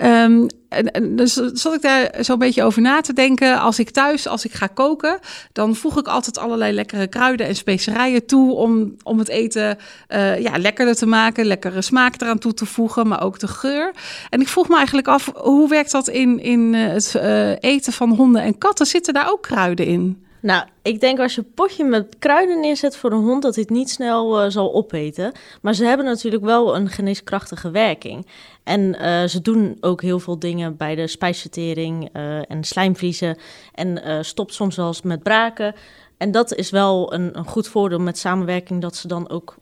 Um, 0.03 0.47
en, 0.73 1.17
dus 1.17 1.33
zat 1.35 1.75
ik 1.75 1.83
daar 1.83 2.15
zo'n 2.21 2.39
beetje 2.39 2.63
over 2.63 2.83
na 2.83 3.01
te 3.01 3.13
denken. 3.13 3.61
Als 3.61 3.79
ik 3.79 3.91
thuis, 3.91 4.29
als 4.29 4.45
ik 4.45 4.53
ga 4.53 4.67
koken, 4.67 5.19
dan 5.53 5.77
voeg 5.77 5.99
ik 5.99 6.07
altijd 6.07 6.39
allerlei 6.39 6.73
lekkere 6.73 7.07
kruiden 7.07 7.47
en 7.47 7.57
specerijen 7.57 8.27
toe 8.27 8.53
om, 8.53 8.97
om 9.03 9.19
het 9.19 9.29
eten 9.29 9.79
uh, 10.09 10.41
ja, 10.41 10.59
lekkerder 10.59 10.95
te 10.95 11.07
maken, 11.07 11.45
lekkere 11.45 11.83
smaak 11.83 12.21
eraan 12.21 12.39
toe 12.39 12.55
te 12.55 12.67
voegen, 12.67 13.09
maar 13.09 13.23
ook 13.23 13.39
de 13.39 13.49
geur. 13.49 13.93
En 14.31 14.41
ik 14.41 14.49
vroeg 14.49 14.69
me 14.69 14.77
eigenlijk 14.77 15.09
af, 15.09 15.31
hoe 15.35 15.69
werkt 15.69 15.93
dat 15.93 16.09
in, 16.09 16.41
in 16.41 16.75
eh, 16.75 16.89
het 16.89 17.15
uh, 17.17 17.51
eten 17.61 17.93
van 17.93 18.11
honden 18.15 18.43
en 18.43 18.59
katten? 18.59 18.87
Zitten 18.87 19.15
daar 19.15 19.31
ook 19.31 19.43
kruiden 19.43 19.87
in? 19.87 20.22
Nou, 20.43 20.67
ik 20.83 21.01
denk 21.01 21.19
als 21.19 21.35
je 21.35 21.41
een 21.41 21.53
potje 21.55 21.85
met 21.85 22.17
kruiden 22.19 22.61
neerzet 22.61 22.97
voor 22.97 23.13
een 23.13 23.23
hond, 23.23 23.43
dat 23.43 23.55
hij 23.55 23.65
het 23.69 23.77
niet 23.77 23.91
snel 23.91 24.45
uh, 24.45 24.51
zal 24.51 24.75
opeten. 24.75 25.33
Maar 25.61 25.75
ze 25.75 25.85
hebben 25.85 26.07
natuurlijk 26.07 26.45
wel 26.45 26.77
een 26.77 26.89
geneeskrachtige 26.89 27.71
werking. 27.71 28.27
En 28.65 28.81
uh, 28.81 29.25
ze 29.25 29.41
doen 29.43 29.77
ook 29.81 30.03
heel 30.03 30.19
veel 30.19 30.39
dingen 30.39 30.77
bij 30.77 30.95
de 30.95 31.07
spijsvertering 31.07 32.09
uh, 32.17 32.51
en 32.51 32.65
slijmvliezen. 32.65 33.37
En 33.75 34.25
stopt 34.25 34.55
soms 34.55 34.77
eens 34.77 35.03
met 35.03 35.23
braken. 35.23 35.75
En 36.23 36.31
dat 36.31 36.55
is 36.55 36.71
wel 36.71 37.13
een, 37.13 37.39
een, 37.39 37.47
goed 37.47 37.69
voordeel 37.69 37.99
met 37.99 38.19
samenwerking, 38.19 38.81
dat 38.81 38.97
ze 38.97 39.09
dan 39.09 39.31
ook 39.31 39.57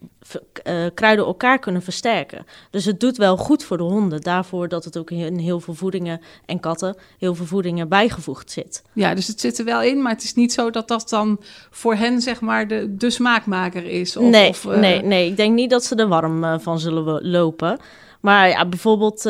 uh, 0.65 0.75
kruiden 0.95 1.25
elkaar 1.25 1.59
kunnen 1.59 1.83
versterken. 1.83 2.47
Dus 2.71 2.85
het 2.85 3.01
doet 3.01 3.17
wel 3.17 3.37
goed 3.37 3.65
voor 3.65 3.77
de 3.77 3.83
honden, 3.83 4.21
daarvoor 4.21 4.69
dat 4.69 4.85
het 4.85 4.99
ook 4.99 5.11
in 5.11 5.39
heel 5.39 5.61
veel 5.61 5.75
voedingen 5.75 6.21
en 6.47 6.61
katten 6.61 6.97
heel 7.19 7.35
veel 7.35 7.47
voedingen 7.47 7.89
bijgevoegd 7.89 8.51
zit. 8.51 8.83
Ja, 8.93 9.15
dus 9.15 9.27
het 9.27 9.41
zit 9.41 9.59
er 9.59 9.65
wel 9.65 9.83
in, 9.83 10.03
maar 10.03 10.13
het 10.13 10.23
is 10.23 10.35
niet 10.35 10.53
zo 10.53 10.71
dat 10.71 10.89
dat 10.89 11.09
dan 11.09 11.41
voor 11.71 11.95
hen 11.95 12.21
zeg 12.21 12.41
maar 12.41 12.69
de, 12.69 12.97
de 12.97 13.11
smaakmaker 13.11 13.85
is. 13.85 14.17
Of, 14.17 14.31
nee, 14.31 14.49
of, 14.49 14.65
uh... 14.65 14.79
nee, 14.79 15.03
nee, 15.03 15.29
ik 15.29 15.37
denk 15.37 15.55
niet 15.55 15.71
dat 15.71 15.85
ze 15.85 15.95
er 15.95 16.09
warm 16.09 16.45
uh, 16.45 16.59
van 16.59 16.79
zullen 16.79 17.29
lopen. 17.31 17.79
Maar 18.21 18.49
ja, 18.49 18.67
bijvoorbeeld 18.67 19.29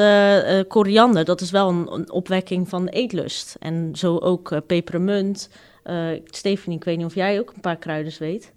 koriander, 0.68 1.25
dat 1.25 1.40
is 1.40 1.50
wel 1.50 1.68
een, 1.68 1.92
een, 1.92 2.12
opwekking 2.12 2.68
van 2.68 2.87
eetlust. 2.87 3.56
En 3.58 3.90
zo 3.94 4.18
ook 4.18 4.60
pepermunt. 4.66 5.49
Uh, 5.90 6.20
Stephanie, 6.25 6.78
ik 6.78 6.85
weet 6.85 6.97
niet 6.97 7.06
of 7.06 7.14
jij 7.14 7.40
ook 7.40 7.52
een 7.54 7.61
paar 7.61 7.76
kruiden 7.76 8.12
weet. 8.18 8.52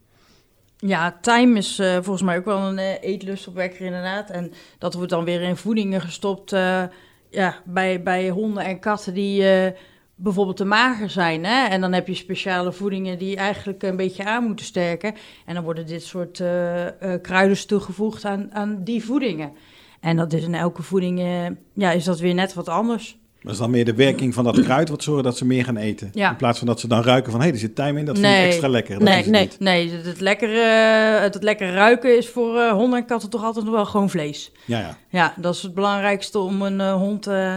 Ja, 0.77 1.17
tijm 1.21 1.55
is 1.55 1.79
uh, 1.79 1.93
volgens 1.93 2.21
mij 2.21 2.37
ook 2.37 2.45
wel 2.45 2.59
een 2.59 2.77
uh, 2.77 3.03
eetlustopwekker 3.03 3.85
inderdaad. 3.85 4.29
En 4.29 4.53
dat 4.77 4.93
wordt 4.93 5.09
dan 5.09 5.23
weer 5.23 5.41
in 5.41 5.55
voedingen 5.55 6.01
gestopt 6.01 6.51
ja, 7.29 7.61
bij, 7.65 8.03
bij 8.03 8.29
honden 8.29 8.63
en 8.63 8.79
katten 8.79 9.13
die 9.13 9.43
bijvoorbeeld 10.15 10.57
te 10.57 10.65
mager 10.65 11.09
zijn. 11.09 11.45
Hè? 11.45 11.67
En 11.67 11.81
dan 11.81 11.93
heb 11.93 12.07
je 12.07 12.13
speciale 12.13 12.71
voedingen 12.71 13.17
die 13.17 13.35
eigenlijk 13.35 13.83
een 13.83 13.95
beetje 13.95 14.25
aan 14.25 14.43
moeten 14.43 14.65
sterken. 14.65 15.15
En 15.45 15.53
dan 15.53 15.63
worden 15.63 15.87
dit 15.87 16.03
soort 16.03 16.43
kruiden 17.21 17.67
toegevoegd 17.67 18.25
aan, 18.25 18.53
aan 18.53 18.83
die 18.83 19.03
voedingen. 19.03 19.53
En 19.99 20.17
dat 20.17 20.33
is 20.33 20.43
in 20.43 20.55
elke 20.55 20.81
voeding 20.81 21.19
ja, 21.73 21.91
is 21.91 22.03
dat 22.03 22.19
weer 22.19 22.33
net 22.33 22.53
wat 22.53 22.69
anders. 22.69 23.17
Dat 23.43 23.51
is 23.51 23.57
dan 23.57 23.71
meer 23.71 23.85
de 23.85 23.93
werking 23.93 24.33
van 24.33 24.43
dat 24.43 24.61
kruid 24.61 24.89
wat 24.89 25.03
zorgt 25.03 25.23
dat 25.23 25.37
ze 25.37 25.45
meer 25.45 25.63
gaan 25.63 25.77
eten. 25.77 26.09
Ja. 26.13 26.29
In 26.29 26.35
plaats 26.35 26.57
van 26.57 26.67
dat 26.67 26.79
ze 26.79 26.87
dan 26.87 27.03
ruiken 27.03 27.31
van, 27.31 27.39
hé, 27.39 27.45
hey, 27.45 27.55
er 27.55 27.61
zit 27.61 27.75
tijm 27.75 27.97
in, 27.97 28.05
dat 28.05 28.17
vind 28.17 28.33
ik 28.33 28.43
extra 28.43 28.67
lekker. 28.67 28.99
Dat 28.99 29.07
nee, 29.07 29.29
nee, 29.29 29.49
nee. 29.59 29.91
Het 29.91 30.19
lekkere, 30.19 30.59
het 31.21 31.43
lekkere 31.43 31.71
ruiken 31.71 32.17
is 32.17 32.29
voor 32.29 32.55
uh, 32.55 32.71
honden 32.71 32.99
en 32.99 33.05
katten 33.05 33.29
toch 33.29 33.43
altijd 33.43 33.65
nog 33.65 33.73
wel 33.73 33.85
gewoon 33.85 34.09
vlees. 34.09 34.51
Ja, 34.65 34.79
ja. 34.79 34.97
Ja, 35.09 35.33
dat 35.37 35.55
is 35.55 35.61
het 35.61 35.73
belangrijkste 35.73 36.39
om 36.39 36.61
een 36.61 36.79
uh, 36.79 36.93
hond 36.93 37.27
uh, 37.27 37.55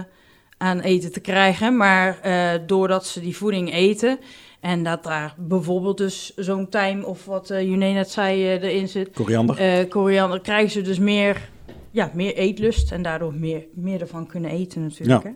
aan 0.57 0.81
eten 0.81 1.13
te 1.13 1.21
krijgen. 1.21 1.77
Maar 1.77 2.19
doordat 2.67 3.07
ze 3.07 3.21
die 3.21 3.37
voeding 3.37 3.73
eten... 3.73 4.19
En 4.61 4.83
dat 4.83 5.05
daar 5.05 5.35
bijvoorbeeld 5.37 5.99
dus 5.99 6.33
zo'n 6.37 6.69
tijm 6.69 7.05
of 7.05 7.25
wat 7.25 7.51
uh, 7.51 7.63
June 7.63 7.93
net 7.93 8.11
zei 8.11 8.49
erin 8.49 8.89
zit. 8.89 9.11
Koriander. 9.15 9.87
koriander 9.89 10.41
krijgen 10.41 10.71
ze 10.71 10.81
dus 10.81 10.99
meer, 10.99 11.49
ja, 11.91 12.11
meer 12.15 12.35
eetlust 12.35 12.93
en 12.93 13.03
daardoor 13.03 13.35
meer, 13.35 13.65
meer 13.75 14.01
ervan 14.01 14.27
kunnen 14.27 14.51
eten 14.51 14.83
natuurlijk. 14.83 15.23
Ja. 15.23 15.29
Hè? 15.29 15.35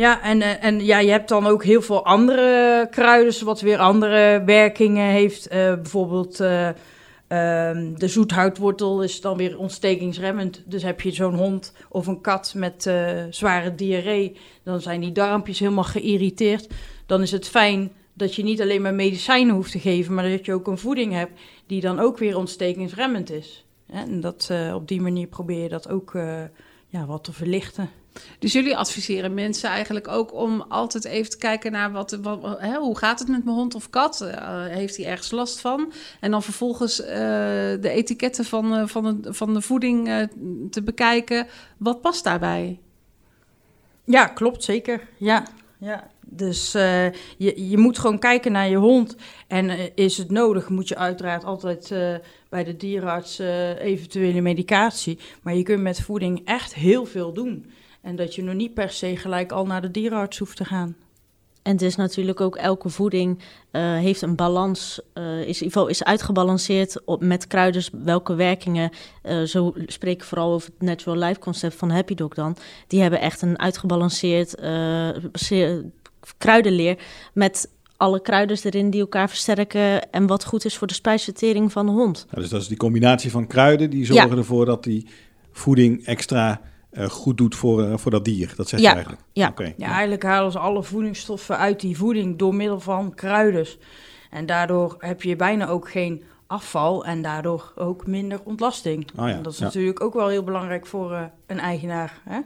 Ja, 0.00 0.22
en, 0.22 0.42
eh, 0.42 0.64
en 0.64 0.84
ja, 0.84 0.98
je 0.98 1.10
hebt 1.10 1.28
dan 1.28 1.46
ook 1.46 1.64
heel 1.64 1.82
veel 1.82 2.04
andere 2.04 2.86
kruiden, 2.90 3.44
wat 3.44 3.60
weer 3.60 3.78
andere 3.78 4.42
werkingen 4.44 5.06
heeft. 5.06 5.46
Uh, 5.46 5.74
bijvoorbeeld 5.74 6.40
uh, 6.40 6.66
um, 6.68 7.98
de 7.98 8.08
zoethoutwortel 8.08 9.02
is 9.02 9.20
dan 9.20 9.36
weer 9.36 9.58
ontstekingsremmend. 9.58 10.62
Dus 10.66 10.82
heb 10.82 11.00
je 11.00 11.10
zo'n 11.10 11.34
hond 11.34 11.72
of 11.88 12.06
een 12.06 12.20
kat 12.20 12.52
met 12.56 12.90
zware 13.30 13.74
diarree, 13.74 14.36
dan 14.62 14.80
zijn 14.80 15.00
die 15.00 15.12
darmpjes 15.12 15.58
helemaal 15.58 15.84
geïrriteerd. 15.84 16.68
Dan 17.06 17.22
is 17.22 17.30
het 17.30 17.48
fijn 17.48 17.92
dat 18.12 18.34
je 18.34 18.42
niet 18.42 18.60
alleen 18.60 18.82
maar 18.82 18.94
medicijnen 18.94 19.54
hoeft 19.54 19.72
te 19.72 19.78
geven, 19.78 20.14
maar 20.14 20.28
dat 20.28 20.46
je 20.46 20.54
ook 20.54 20.66
een 20.66 20.78
voeding 20.78 21.12
hebt 21.12 21.40
die 21.66 21.80
dan 21.80 21.98
ook 21.98 22.18
weer 22.18 22.36
ontstekingsremmend 22.36 23.30
is. 23.30 23.64
En 23.86 24.20
dat, 24.20 24.50
op 24.74 24.88
die 24.88 25.00
manier 25.00 25.26
probeer 25.26 25.62
je 25.62 25.68
dat 25.68 25.88
ook 25.88 26.12
ja, 26.88 27.06
wat 27.06 27.24
te 27.24 27.32
verlichten. 27.32 27.99
Dus 28.38 28.52
jullie 28.52 28.76
adviseren 28.76 29.34
mensen 29.34 29.70
eigenlijk 29.70 30.08
ook 30.08 30.34
om 30.34 30.64
altijd 30.68 31.04
even 31.04 31.30
te 31.30 31.38
kijken 31.38 31.72
naar 31.72 31.92
wat, 31.92 32.18
hè, 32.58 32.76
hoe 32.78 32.98
gaat 32.98 33.18
het 33.18 33.28
met 33.28 33.44
mijn 33.44 33.56
hond 33.56 33.74
of 33.74 33.90
kat? 33.90 34.20
Uh, 34.22 34.64
heeft 34.66 34.96
hij 34.96 35.06
ergens 35.06 35.30
last 35.30 35.60
van? 35.60 35.92
En 36.20 36.30
dan 36.30 36.42
vervolgens 36.42 37.00
uh, 37.00 37.06
de 37.06 37.90
etiketten 37.90 38.44
van, 38.44 38.74
uh, 38.74 38.86
van, 38.86 39.20
de, 39.20 39.34
van 39.34 39.54
de 39.54 39.60
voeding 39.60 40.28
te 40.70 40.82
bekijken. 40.82 41.46
Wat 41.76 42.00
past 42.00 42.24
daarbij? 42.24 42.78
Ja, 44.04 44.26
klopt 44.26 44.64
zeker. 44.64 45.08
Ja, 45.16 45.46
ja. 45.78 46.10
Dus 46.26 46.72
je, 46.72 47.68
je 47.68 47.78
moet 47.78 47.98
gewoon 47.98 48.18
kijken 48.18 48.52
naar 48.52 48.68
je 48.68 48.76
hond. 48.76 49.16
En 49.46 49.96
is 49.96 50.16
het 50.16 50.30
nodig, 50.30 50.68
moet 50.68 50.88
je 50.88 50.96
uiteraard 50.96 51.44
altijd 51.44 51.94
bij 52.48 52.64
de 52.64 52.76
dierenarts 52.76 53.38
eventuele 53.78 54.40
medicatie. 54.40 55.18
Maar 55.42 55.54
je 55.54 55.62
kunt 55.62 55.82
met 55.82 56.00
voeding 56.00 56.42
echt 56.44 56.74
heel 56.74 57.06
veel 57.06 57.32
doen. 57.32 57.70
En 58.00 58.16
dat 58.16 58.34
je 58.34 58.42
nog 58.42 58.54
niet 58.54 58.74
per 58.74 58.90
se 58.90 59.16
gelijk 59.16 59.52
al 59.52 59.66
naar 59.66 59.82
de 59.82 59.90
dierenarts 59.90 60.38
hoeft 60.38 60.56
te 60.56 60.64
gaan. 60.64 60.96
En 61.62 61.72
het 61.72 61.82
is 61.82 61.96
natuurlijk 61.96 62.40
ook 62.40 62.56
elke 62.56 62.88
voeding 62.88 63.38
uh, 63.38 63.82
heeft 63.82 64.22
een 64.22 64.36
balans, 64.36 65.00
uh, 65.14 65.24
is 65.24 65.40
in 65.40 65.46
ieder 65.46 65.64
geval 65.64 65.86
is 65.86 66.04
uitgebalanceerd 66.04 67.04
op, 67.04 67.22
met 67.22 67.46
kruiden, 67.46 67.84
welke 68.04 68.34
werkingen. 68.34 68.90
Uh, 69.22 69.42
zo 69.42 69.74
spreek 69.86 70.14
ik 70.14 70.24
vooral 70.24 70.52
over 70.52 70.70
het 70.70 70.82
natural 70.88 71.16
life 71.16 71.40
concept 71.40 71.74
van 71.74 71.90
Happy 71.90 72.14
Dog 72.14 72.34
dan. 72.34 72.56
Die 72.86 73.00
hebben 73.00 73.20
echt 73.20 73.42
een 73.42 73.58
uitgebalanceerd 73.58 74.54
kruidenleer 76.38 76.98
met 77.32 77.70
alle 77.96 78.22
kruiden 78.22 78.58
erin 78.62 78.90
die 78.90 79.00
elkaar 79.00 79.28
versterken 79.28 80.10
en 80.10 80.26
wat 80.26 80.44
goed 80.44 80.64
is 80.64 80.76
voor 80.76 80.86
de 80.86 80.94
spijsvertering 80.94 81.72
van 81.72 81.86
de 81.86 81.92
hond. 81.92 82.26
Ja, 82.30 82.40
dus 82.40 82.48
dat 82.48 82.60
is 82.60 82.68
die 82.68 82.76
combinatie 82.76 83.30
van 83.30 83.46
kruiden 83.46 83.90
die 83.90 84.04
zorgen 84.04 84.38
ervoor 84.38 84.64
dat 84.64 84.84
die 84.84 85.06
voeding 85.52 86.04
extra 86.04 86.60
uh, 86.92 87.04
goed 87.04 87.36
doet 87.36 87.54
voor, 87.54 87.84
uh, 87.84 87.96
voor 87.96 88.10
dat 88.10 88.24
dier. 88.24 88.52
Dat 88.56 88.68
zeg 88.68 88.80
je 88.80 88.88
eigenlijk? 88.88 89.22
Ja. 89.32 89.48
Okay. 89.48 89.74
ja, 89.76 89.90
eigenlijk 89.90 90.22
halen 90.22 90.52
ze 90.52 90.58
alle 90.58 90.82
voedingsstoffen 90.82 91.58
uit 91.58 91.80
die 91.80 91.96
voeding 91.96 92.38
door 92.38 92.54
middel 92.54 92.80
van 92.80 93.14
kruiden. 93.14 93.66
En 94.30 94.46
daardoor 94.46 94.94
heb 94.98 95.22
je 95.22 95.36
bijna 95.36 95.68
ook 95.68 95.90
geen 95.90 96.22
afval 96.46 97.04
en 97.04 97.22
daardoor 97.22 97.72
ook 97.76 98.06
minder 98.06 98.40
ontlasting. 98.44 99.06
Oh 99.16 99.28
ja, 99.28 99.40
dat 99.40 99.52
is 99.52 99.58
natuurlijk 99.58 100.02
ook 100.02 100.14
wel 100.14 100.28
heel 100.28 100.42
belangrijk 100.42 100.86
voor 100.86 101.12
uh, 101.12 101.22
een 101.46 101.58
eigenaar. 101.58 102.20
Hè? 102.24 102.40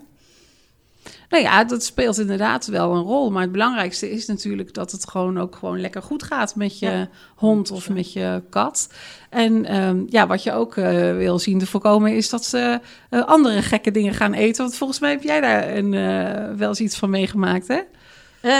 Nou 1.28 1.42
ja, 1.42 1.64
dat 1.64 1.84
speelt 1.84 2.18
inderdaad 2.18 2.66
wel 2.66 2.94
een 2.94 3.02
rol. 3.02 3.30
Maar 3.30 3.42
het 3.42 3.52
belangrijkste 3.52 4.10
is 4.10 4.26
natuurlijk 4.26 4.74
dat 4.74 4.90
het 4.90 5.08
gewoon 5.08 5.38
ook 5.38 5.56
gewoon 5.56 5.80
lekker 5.80 6.02
goed 6.02 6.22
gaat 6.22 6.54
met 6.54 6.78
je 6.78 7.08
hond 7.34 7.70
of 7.70 7.88
met 7.88 8.12
je 8.12 8.42
kat. 8.50 8.92
En 9.30 9.76
um, 9.76 10.06
ja, 10.08 10.26
wat 10.26 10.42
je 10.42 10.52
ook 10.52 10.76
uh, 10.76 10.86
wil 11.16 11.38
zien 11.38 11.58
te 11.58 11.66
voorkomen 11.66 12.16
is 12.16 12.30
dat 12.30 12.44
ze 12.44 12.80
uh, 13.10 13.24
andere 13.24 13.62
gekke 13.62 13.90
dingen 13.90 14.14
gaan 14.14 14.32
eten. 14.32 14.62
Want 14.62 14.76
volgens 14.76 14.98
mij 14.98 15.10
heb 15.10 15.22
jij 15.22 15.40
daar 15.40 15.76
een, 15.76 15.92
uh, 15.92 16.56
wel 16.56 16.68
eens 16.68 16.80
iets 16.80 16.96
van 16.96 17.10
meegemaakt, 17.10 17.68
hè? 17.68 17.80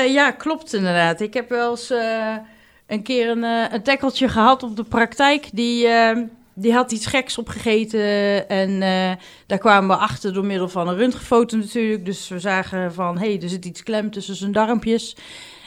ja, 0.03 0.31
klopt 0.31 0.75
inderdaad. 0.75 1.21
Ik 1.21 1.35
heb 1.35 1.49
wel 1.49 1.71
eens 1.71 1.93
een 2.87 3.03
keer 3.03 3.29
een, 3.29 3.43
een 3.43 3.83
tekkeltje 3.83 4.29
gehad 4.29 4.63
op 4.63 4.77
de 4.77 4.85
praktijk 4.85 5.49
die 5.53 5.87
ehm, 5.87 6.25
die 6.55 6.73
had 6.73 6.93
iets 6.93 7.07
geks 7.07 7.39
opgegeten. 7.39 8.49
En 8.49 8.71
uh, 8.71 9.13
daar 9.47 9.59
kwamen 9.59 9.97
we 9.97 10.03
achter 10.03 10.33
door 10.33 10.45
middel 10.45 10.69
van 10.69 10.89
een 10.89 10.97
röntgenfoto 10.97 11.57
natuurlijk. 11.57 12.05
Dus 12.05 12.29
we 12.29 12.39
zagen 12.39 12.93
van, 12.93 13.19
hé, 13.19 13.27
hey, 13.27 13.43
er 13.43 13.49
zit 13.49 13.65
iets 13.65 13.83
klem 13.83 14.11
tussen 14.11 14.35
zijn 14.35 14.53
darmpjes. 14.53 15.17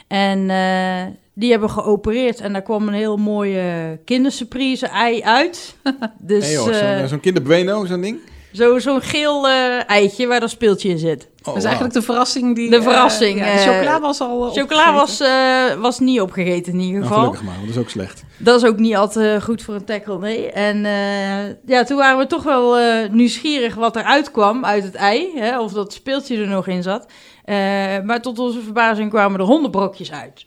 En 0.06 0.38
uh, 0.48 1.02
die 1.34 1.50
hebben 1.50 1.70
geopereerd. 1.70 2.40
En 2.40 2.52
daar 2.52 2.62
kwam 2.62 2.88
een 2.88 2.94
heel 2.94 3.16
mooie 3.16 3.98
kindersurprise 4.04 4.86
ei 4.86 5.22
uit. 5.22 5.76
dus, 6.18 6.44
hey 6.44 6.52
joh, 6.52 6.64
zo'n 6.64 7.00
uh, 7.00 7.04
zo 7.04 7.18
kinderbueno, 7.18 7.84
zo'n 7.84 8.00
ding? 8.00 8.20
Zo, 8.52 8.78
zo'n 8.78 9.00
geel 9.02 9.48
eh, 9.48 9.90
eitje 9.90 10.26
waar 10.26 10.40
dat 10.40 10.50
speeltje 10.50 10.88
in 10.88 10.98
zit. 10.98 11.28
Oh, 11.42 11.54
dus 11.54 11.64
eigenlijk 11.64 11.94
de 11.94 12.02
verrassing 12.02 12.54
die... 12.54 12.70
De 12.70 12.76
eh, 12.76 12.82
verrassing, 12.82 13.38
ja, 13.38 13.44
de 13.44 13.50
eh, 13.50 13.66
chocola 13.68 14.00
was 14.00 14.20
al 14.20 14.50
Chocola 14.52 14.92
was, 14.92 15.20
eh, 15.20 15.74
was 15.80 15.98
niet 15.98 16.20
opgegeten 16.20 16.72
in 16.72 16.78
ieder 16.80 17.00
Nou, 17.00 17.06
geval. 17.06 17.18
gelukkig 17.18 17.42
maar, 17.46 17.54
want 17.54 17.66
dat 17.66 17.76
is 17.76 17.82
ook 17.82 17.90
slecht. 17.90 18.24
Dat 18.36 18.62
is 18.62 18.68
ook 18.68 18.78
niet 18.78 18.96
altijd 18.96 19.42
goed 19.42 19.62
voor 19.62 19.74
een 19.74 19.84
tackle, 19.84 20.18
nee. 20.18 20.50
En 20.52 20.84
eh, 20.84 21.54
ja, 21.66 21.84
toen 21.84 21.96
waren 21.96 22.18
we 22.18 22.26
toch 22.26 22.42
wel 22.42 22.78
eh, 22.78 23.10
nieuwsgierig 23.10 23.74
wat 23.74 23.96
eruit 23.96 24.30
kwam 24.30 24.64
uit 24.64 24.84
het 24.84 24.94
ei. 24.94 25.32
Hè, 25.34 25.60
of 25.60 25.72
dat 25.72 25.92
speeltje 25.92 26.36
er 26.36 26.48
nog 26.48 26.66
in 26.66 26.82
zat. 26.82 27.06
Eh, 27.44 27.56
maar 28.04 28.22
tot 28.22 28.38
onze 28.38 28.60
verbazing 28.60 29.10
kwamen 29.10 29.40
er 29.40 29.46
hondenbrokjes 29.46 30.12
uit. 30.12 30.46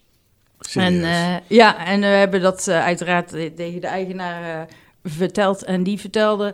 En, 0.74 1.04
eh, 1.04 1.36
ja, 1.48 1.86
en 1.86 2.00
we 2.00 2.06
hebben 2.06 2.42
dat 2.42 2.68
uiteraard 2.70 3.30
tegen 3.56 3.82
de 3.82 3.88
eigenaar 3.88 4.44
eh, 4.44 4.62
verteld. 5.04 5.64
En 5.64 5.84
die 5.84 6.00
vertelde 6.00 6.54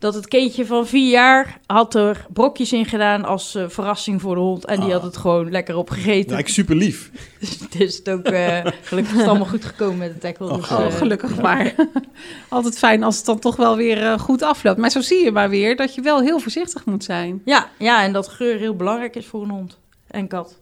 dat 0.00 0.14
het 0.14 0.28
kindje 0.28 0.66
van 0.66 0.86
vier 0.86 1.10
jaar 1.10 1.60
had 1.66 1.94
er 1.94 2.26
brokjes 2.32 2.72
in 2.72 2.84
gedaan 2.86 3.24
als 3.24 3.54
eh, 3.54 3.64
verrassing 3.68 4.20
voor 4.20 4.34
de 4.34 4.40
hond. 4.40 4.64
En 4.64 4.76
die 4.80 4.84
Ah. 4.88 4.92
had 4.92 5.02
het 5.02 5.16
gewoon 5.16 5.50
lekker 5.50 5.76
opgegeten. 5.76 6.32
Lijkt 6.32 6.50
super 6.50 6.76
lief. 6.76 7.10
Dus 7.40 7.58
het 7.60 7.80
is 7.80 8.06
ook 8.06 8.24
eh, 8.24 8.66
gelukkig 8.82 9.12
is 9.12 9.18
het 9.18 9.28
allemaal 9.28 9.46
goed 9.46 9.64
gekomen 9.64 9.98
met 9.98 10.12
de 10.12 10.18
tackle. 10.18 10.50
Oh, 10.50 10.54
dus, 10.56 10.70
Oh, 10.70 10.84
eh, 10.84 10.92
gelukkig 10.94 11.40
maar. 11.40 11.74
Altijd 12.48 12.78
fijn 12.78 13.02
als 13.02 13.16
het 13.16 13.24
dan 13.26 13.38
toch 13.38 13.56
wel 13.56 13.76
weer 13.76 14.02
eh, 14.02 14.18
goed 14.18 14.42
afloopt. 14.42 14.78
Maar 14.78 14.90
zo 14.90 15.00
zie 15.00 15.24
je 15.24 15.30
maar 15.32 15.50
weer 15.50 15.76
dat 15.76 15.94
je 15.94 16.00
wel 16.00 16.20
heel 16.20 16.38
voorzichtig 16.40 16.84
moet 16.84 17.04
zijn. 17.04 17.42
ja, 17.44 17.68
ja, 17.78 18.02
en 18.02 18.12
dat 18.12 18.28
geur 18.28 18.58
heel 18.58 18.76
belangrijk 18.76 19.16
is 19.16 19.26
voor 19.26 19.42
een 19.42 19.50
hond 19.50 19.78
en 20.06 20.28
kat. 20.28 20.58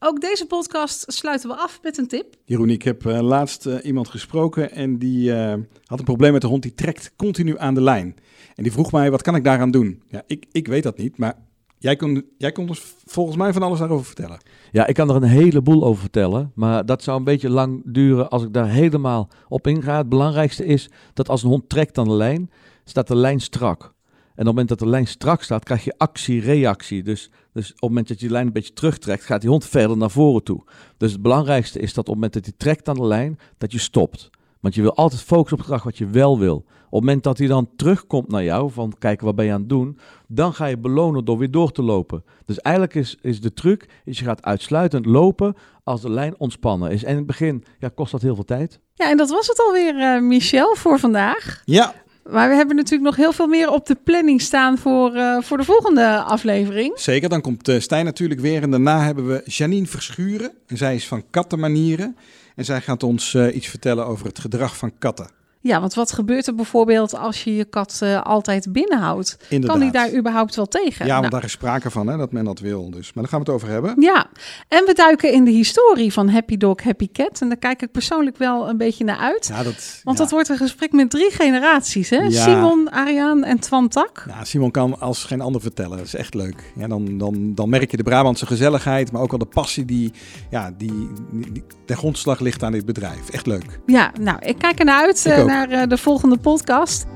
Ook 0.00 0.20
deze 0.20 0.46
podcast 0.46 1.12
sluiten 1.12 1.48
we 1.48 1.56
af 1.56 1.78
met 1.82 1.98
een 1.98 2.06
tip. 2.06 2.34
Jeroen, 2.44 2.70
ik 2.70 2.82
heb 2.82 3.06
eh, 3.06 3.20
laatst 3.20 3.66
eh, 3.66 3.84
iemand 3.84 4.08
gesproken 4.08 4.70
en 4.70 4.98
die 4.98 5.32
eh, 5.32 5.54
had 5.84 5.98
een 5.98 6.04
probleem 6.04 6.32
met 6.32 6.40
de 6.40 6.46
hond. 6.46 6.62
Die 6.62 6.74
trekt 6.74 7.12
continu 7.16 7.58
aan 7.58 7.74
de 7.74 7.82
lijn. 7.82 8.16
En 8.54 8.62
die 8.62 8.72
vroeg 8.72 8.92
mij, 8.92 9.10
wat 9.10 9.22
kan 9.22 9.34
ik 9.34 9.44
daaraan 9.44 9.70
doen? 9.70 10.02
Ja, 10.08 10.22
ik, 10.26 10.46
ik 10.52 10.66
weet 10.66 10.82
dat 10.82 10.98
niet, 10.98 11.16
maar 11.16 11.34
jij 11.78 11.96
kon, 11.96 12.24
jij 12.36 12.52
kon 12.52 12.68
ons 12.68 12.94
volgens 13.04 13.36
mij 13.36 13.52
van 13.52 13.62
alles 13.62 13.78
daarover 13.78 14.06
vertellen. 14.06 14.38
Ja, 14.72 14.86
ik 14.86 14.94
kan 14.94 15.08
er 15.08 15.16
een 15.16 15.22
heleboel 15.22 15.84
over 15.84 16.00
vertellen, 16.00 16.52
maar 16.54 16.86
dat 16.86 17.02
zou 17.02 17.18
een 17.18 17.24
beetje 17.24 17.50
lang 17.50 17.82
duren 17.84 18.28
als 18.28 18.42
ik 18.42 18.52
daar 18.52 18.68
helemaal 18.68 19.28
op 19.48 19.66
inga. 19.66 19.96
Het 19.96 20.08
belangrijkste 20.08 20.64
is 20.64 20.90
dat 21.14 21.28
als 21.28 21.42
een 21.42 21.48
hond 21.48 21.68
trekt 21.68 21.98
aan 21.98 22.08
de 22.08 22.14
lijn, 22.14 22.50
staat 22.84 23.08
de 23.08 23.16
lijn 23.16 23.40
strak. 23.40 23.94
En 24.38 24.46
op 24.46 24.56
het 24.56 24.56
moment 24.56 24.68
dat 24.68 24.78
de 24.78 24.94
lijn 24.94 25.06
strak 25.06 25.42
staat, 25.42 25.64
krijg 25.64 25.84
je 25.84 25.94
actie-reactie. 25.96 27.02
Dus, 27.02 27.30
dus 27.52 27.68
op 27.68 27.80
het 27.80 27.88
moment 27.88 28.08
dat 28.08 28.20
je 28.20 28.26
de 28.26 28.32
lijn 28.32 28.46
een 28.46 28.52
beetje 28.52 28.72
terugtrekt, 28.72 29.24
gaat 29.24 29.40
die 29.40 29.50
hond 29.50 29.64
verder 29.64 29.96
naar 29.96 30.10
voren 30.10 30.42
toe. 30.42 30.64
Dus 30.96 31.12
het 31.12 31.22
belangrijkste 31.22 31.78
is 31.78 31.94
dat 31.94 31.98
op 31.98 32.04
het 32.06 32.14
moment 32.14 32.32
dat 32.32 32.44
hij 32.44 32.54
trekt 32.56 32.88
aan 32.88 32.94
de 32.94 33.06
lijn, 33.06 33.38
dat 33.56 33.72
je 33.72 33.78
stopt. 33.78 34.30
Want 34.60 34.74
je 34.74 34.82
wil 34.82 34.94
altijd 34.94 35.20
focussen 35.20 35.52
op 35.52 35.58
het 35.58 35.66
gedrag 35.66 35.82
wat 35.82 35.98
je 35.98 36.06
wel 36.06 36.38
wil. 36.38 36.56
Op 36.56 36.64
het 36.90 37.00
moment 37.00 37.22
dat 37.22 37.38
hij 37.38 37.46
dan 37.46 37.68
terugkomt 37.76 38.28
naar 38.28 38.44
jou, 38.44 38.70
van 38.70 38.94
kijk, 38.98 39.20
wat 39.20 39.34
ben 39.34 39.44
je 39.44 39.52
aan 39.52 39.60
het 39.60 39.68
doen? 39.68 39.98
Dan 40.26 40.54
ga 40.54 40.66
je 40.66 40.78
belonen 40.78 41.24
door 41.24 41.38
weer 41.38 41.50
door 41.50 41.72
te 41.72 41.82
lopen. 41.82 42.24
Dus 42.44 42.58
eigenlijk 42.60 42.94
is, 42.94 43.16
is 43.20 43.40
de 43.40 43.52
truc, 43.52 43.88
is 44.04 44.18
je 44.18 44.24
gaat 44.24 44.42
uitsluitend 44.42 45.06
lopen 45.06 45.54
als 45.84 46.00
de 46.00 46.10
lijn 46.10 46.38
ontspannen 46.38 46.90
is. 46.90 47.04
En 47.04 47.10
in 47.10 47.16
het 47.16 47.26
begin 47.26 47.64
ja, 47.78 47.90
kost 47.94 48.12
dat 48.12 48.22
heel 48.22 48.34
veel 48.34 48.44
tijd. 48.44 48.80
Ja, 48.94 49.10
en 49.10 49.16
dat 49.16 49.30
was 49.30 49.46
het 49.46 49.60
alweer, 49.66 49.98
eh 49.98 50.20
Michel, 50.20 50.74
voor 50.74 50.98
vandaag. 50.98 51.62
Ja, 51.64 51.94
Maar 52.30 52.48
we 52.48 52.54
hebben 52.54 52.76
natuurlijk 52.76 53.04
nog 53.04 53.16
heel 53.16 53.32
veel 53.32 53.46
meer 53.46 53.70
op 53.70 53.86
de 53.86 53.96
planning 54.04 54.40
staan 54.40 54.78
voor, 54.78 55.14
eh, 55.14 55.42
voor 55.42 55.56
de 55.56 55.64
volgende 55.64 56.22
aflevering. 56.22 56.92
zeker. 57.00 57.28
Dan 57.28 57.40
komt 57.40 57.68
eh, 57.68 57.80
Stijn 57.80 58.04
natuurlijk 58.04 58.40
weer. 58.40 58.62
En 58.62 58.70
daarna 58.70 59.02
hebben 59.02 59.26
we 59.26 59.42
Janine 59.44 59.86
Verschuren. 59.86 60.52
En 60.66 60.76
zij 60.76 60.94
is 60.94 61.06
van 61.06 61.24
kattenmanieren. 61.30 62.16
En 62.54 62.64
zij 62.64 62.80
gaat 62.80 63.02
ons 63.02 63.34
eh, 63.34 63.54
iets 63.54 63.66
vertellen 63.66 64.06
over 64.06 64.26
het 64.26 64.38
gedrag 64.38 64.76
van 64.76 64.92
katten. 64.98 65.37
Ja, 65.60 65.80
want 65.80 65.94
wat 65.94 66.12
gebeurt 66.12 66.46
er 66.46 66.54
bijvoorbeeld 66.54 67.14
als 67.14 67.44
je 67.44 67.56
je 67.56 67.64
kat 67.64 67.98
eh, 68.02 68.22
altijd 68.22 68.72
binnenhoudt? 68.72 69.36
Inderdaad. 69.48 69.78
Kan 69.78 69.80
die 69.80 70.00
daar 70.00 70.14
überhaupt 70.18 70.56
wel 70.56 70.66
tegen? 70.66 71.06
Ja, 71.06 71.10
want 71.10 71.20
Nou, 71.20 71.30
daar 71.30 71.44
is 71.44 71.50
sprake 71.50 71.90
van, 71.90 72.06
hè, 72.06 72.16
dat 72.16 72.32
men 72.32 72.44
dat 72.44 72.58
wil. 72.58 72.90
Dus. 72.90 73.12
Maar 73.12 73.22
daar 73.22 73.32
gaan 73.32 73.40
we 73.44 73.44
het 73.44 73.54
over 73.54 73.68
hebben. 73.68 73.94
Ja, 73.98 74.26
en 74.68 74.84
we 74.84 74.92
duiken 74.94 75.32
in 75.32 75.44
de 75.44 75.50
historie 75.50 76.12
van 76.12 76.28
Happy 76.28 76.56
Dog, 76.56 76.82
Happy 76.82 77.08
Cat. 77.12 77.40
En 77.40 77.48
daar 77.48 77.58
kijk 77.58 77.82
ik 77.82 77.90
persoonlijk 77.90 78.36
wel 78.36 78.68
een 78.68 78.76
beetje 78.76 79.04
naar 79.04 79.18
uit. 79.18 79.46
Ja, 79.52 79.62
dat, 79.62 80.00
Want 80.04 80.18
ja. 80.18 80.22
dat 80.24 80.32
wordt 80.32 80.48
een 80.48 80.56
gesprek 80.56 80.92
met 80.92 81.10
drie 81.10 81.30
generaties, 81.30 82.10
hè? 82.10 82.16
Ja. 82.16 82.42
Simon, 82.42 82.90
Ariaan 82.90 83.44
en 83.44 83.58
Twan 83.58 83.88
Tak. 83.88 84.24
Ja, 84.28 84.44
Simon 84.44 84.70
kan 84.70 85.00
als 85.00 85.24
geen 85.24 85.40
ander 85.40 85.60
vertellen. 85.60 85.96
Dat 85.96 86.06
is 86.06 86.14
echt 86.14 86.34
leuk. 86.34 86.72
Ja, 86.76 86.86
dan, 86.86 87.18
dan, 87.18 87.54
dan 87.54 87.68
merk 87.68 87.90
je 87.90 87.96
de 87.96 88.02
Brabantse 88.02 88.46
gezelligheid, 88.46 89.12
maar 89.12 89.22
ook 89.22 89.32
al 89.32 89.38
de 89.38 89.44
passie 89.44 89.84
die, 89.84 90.12
ja, 90.50 90.74
die, 90.78 91.08
die 91.30 91.64
ten 91.84 91.96
grondslag 91.96 92.40
ligt 92.40 92.62
aan 92.62 92.72
dit 92.72 92.84
bedrijf. 92.84 93.28
Echt 93.30 93.46
leuk. 93.46 93.80
Ja, 93.86 94.12
nou, 94.20 94.38
ik 94.40 94.58
kijk 94.58 94.78
ernaar 94.78 95.00
uit, 95.00 95.26
eh. 95.26 95.47
Naar 95.48 95.70
eh, 95.70 95.88
de 95.88 95.96
volgende 95.96 96.38
podcast. 96.38 97.06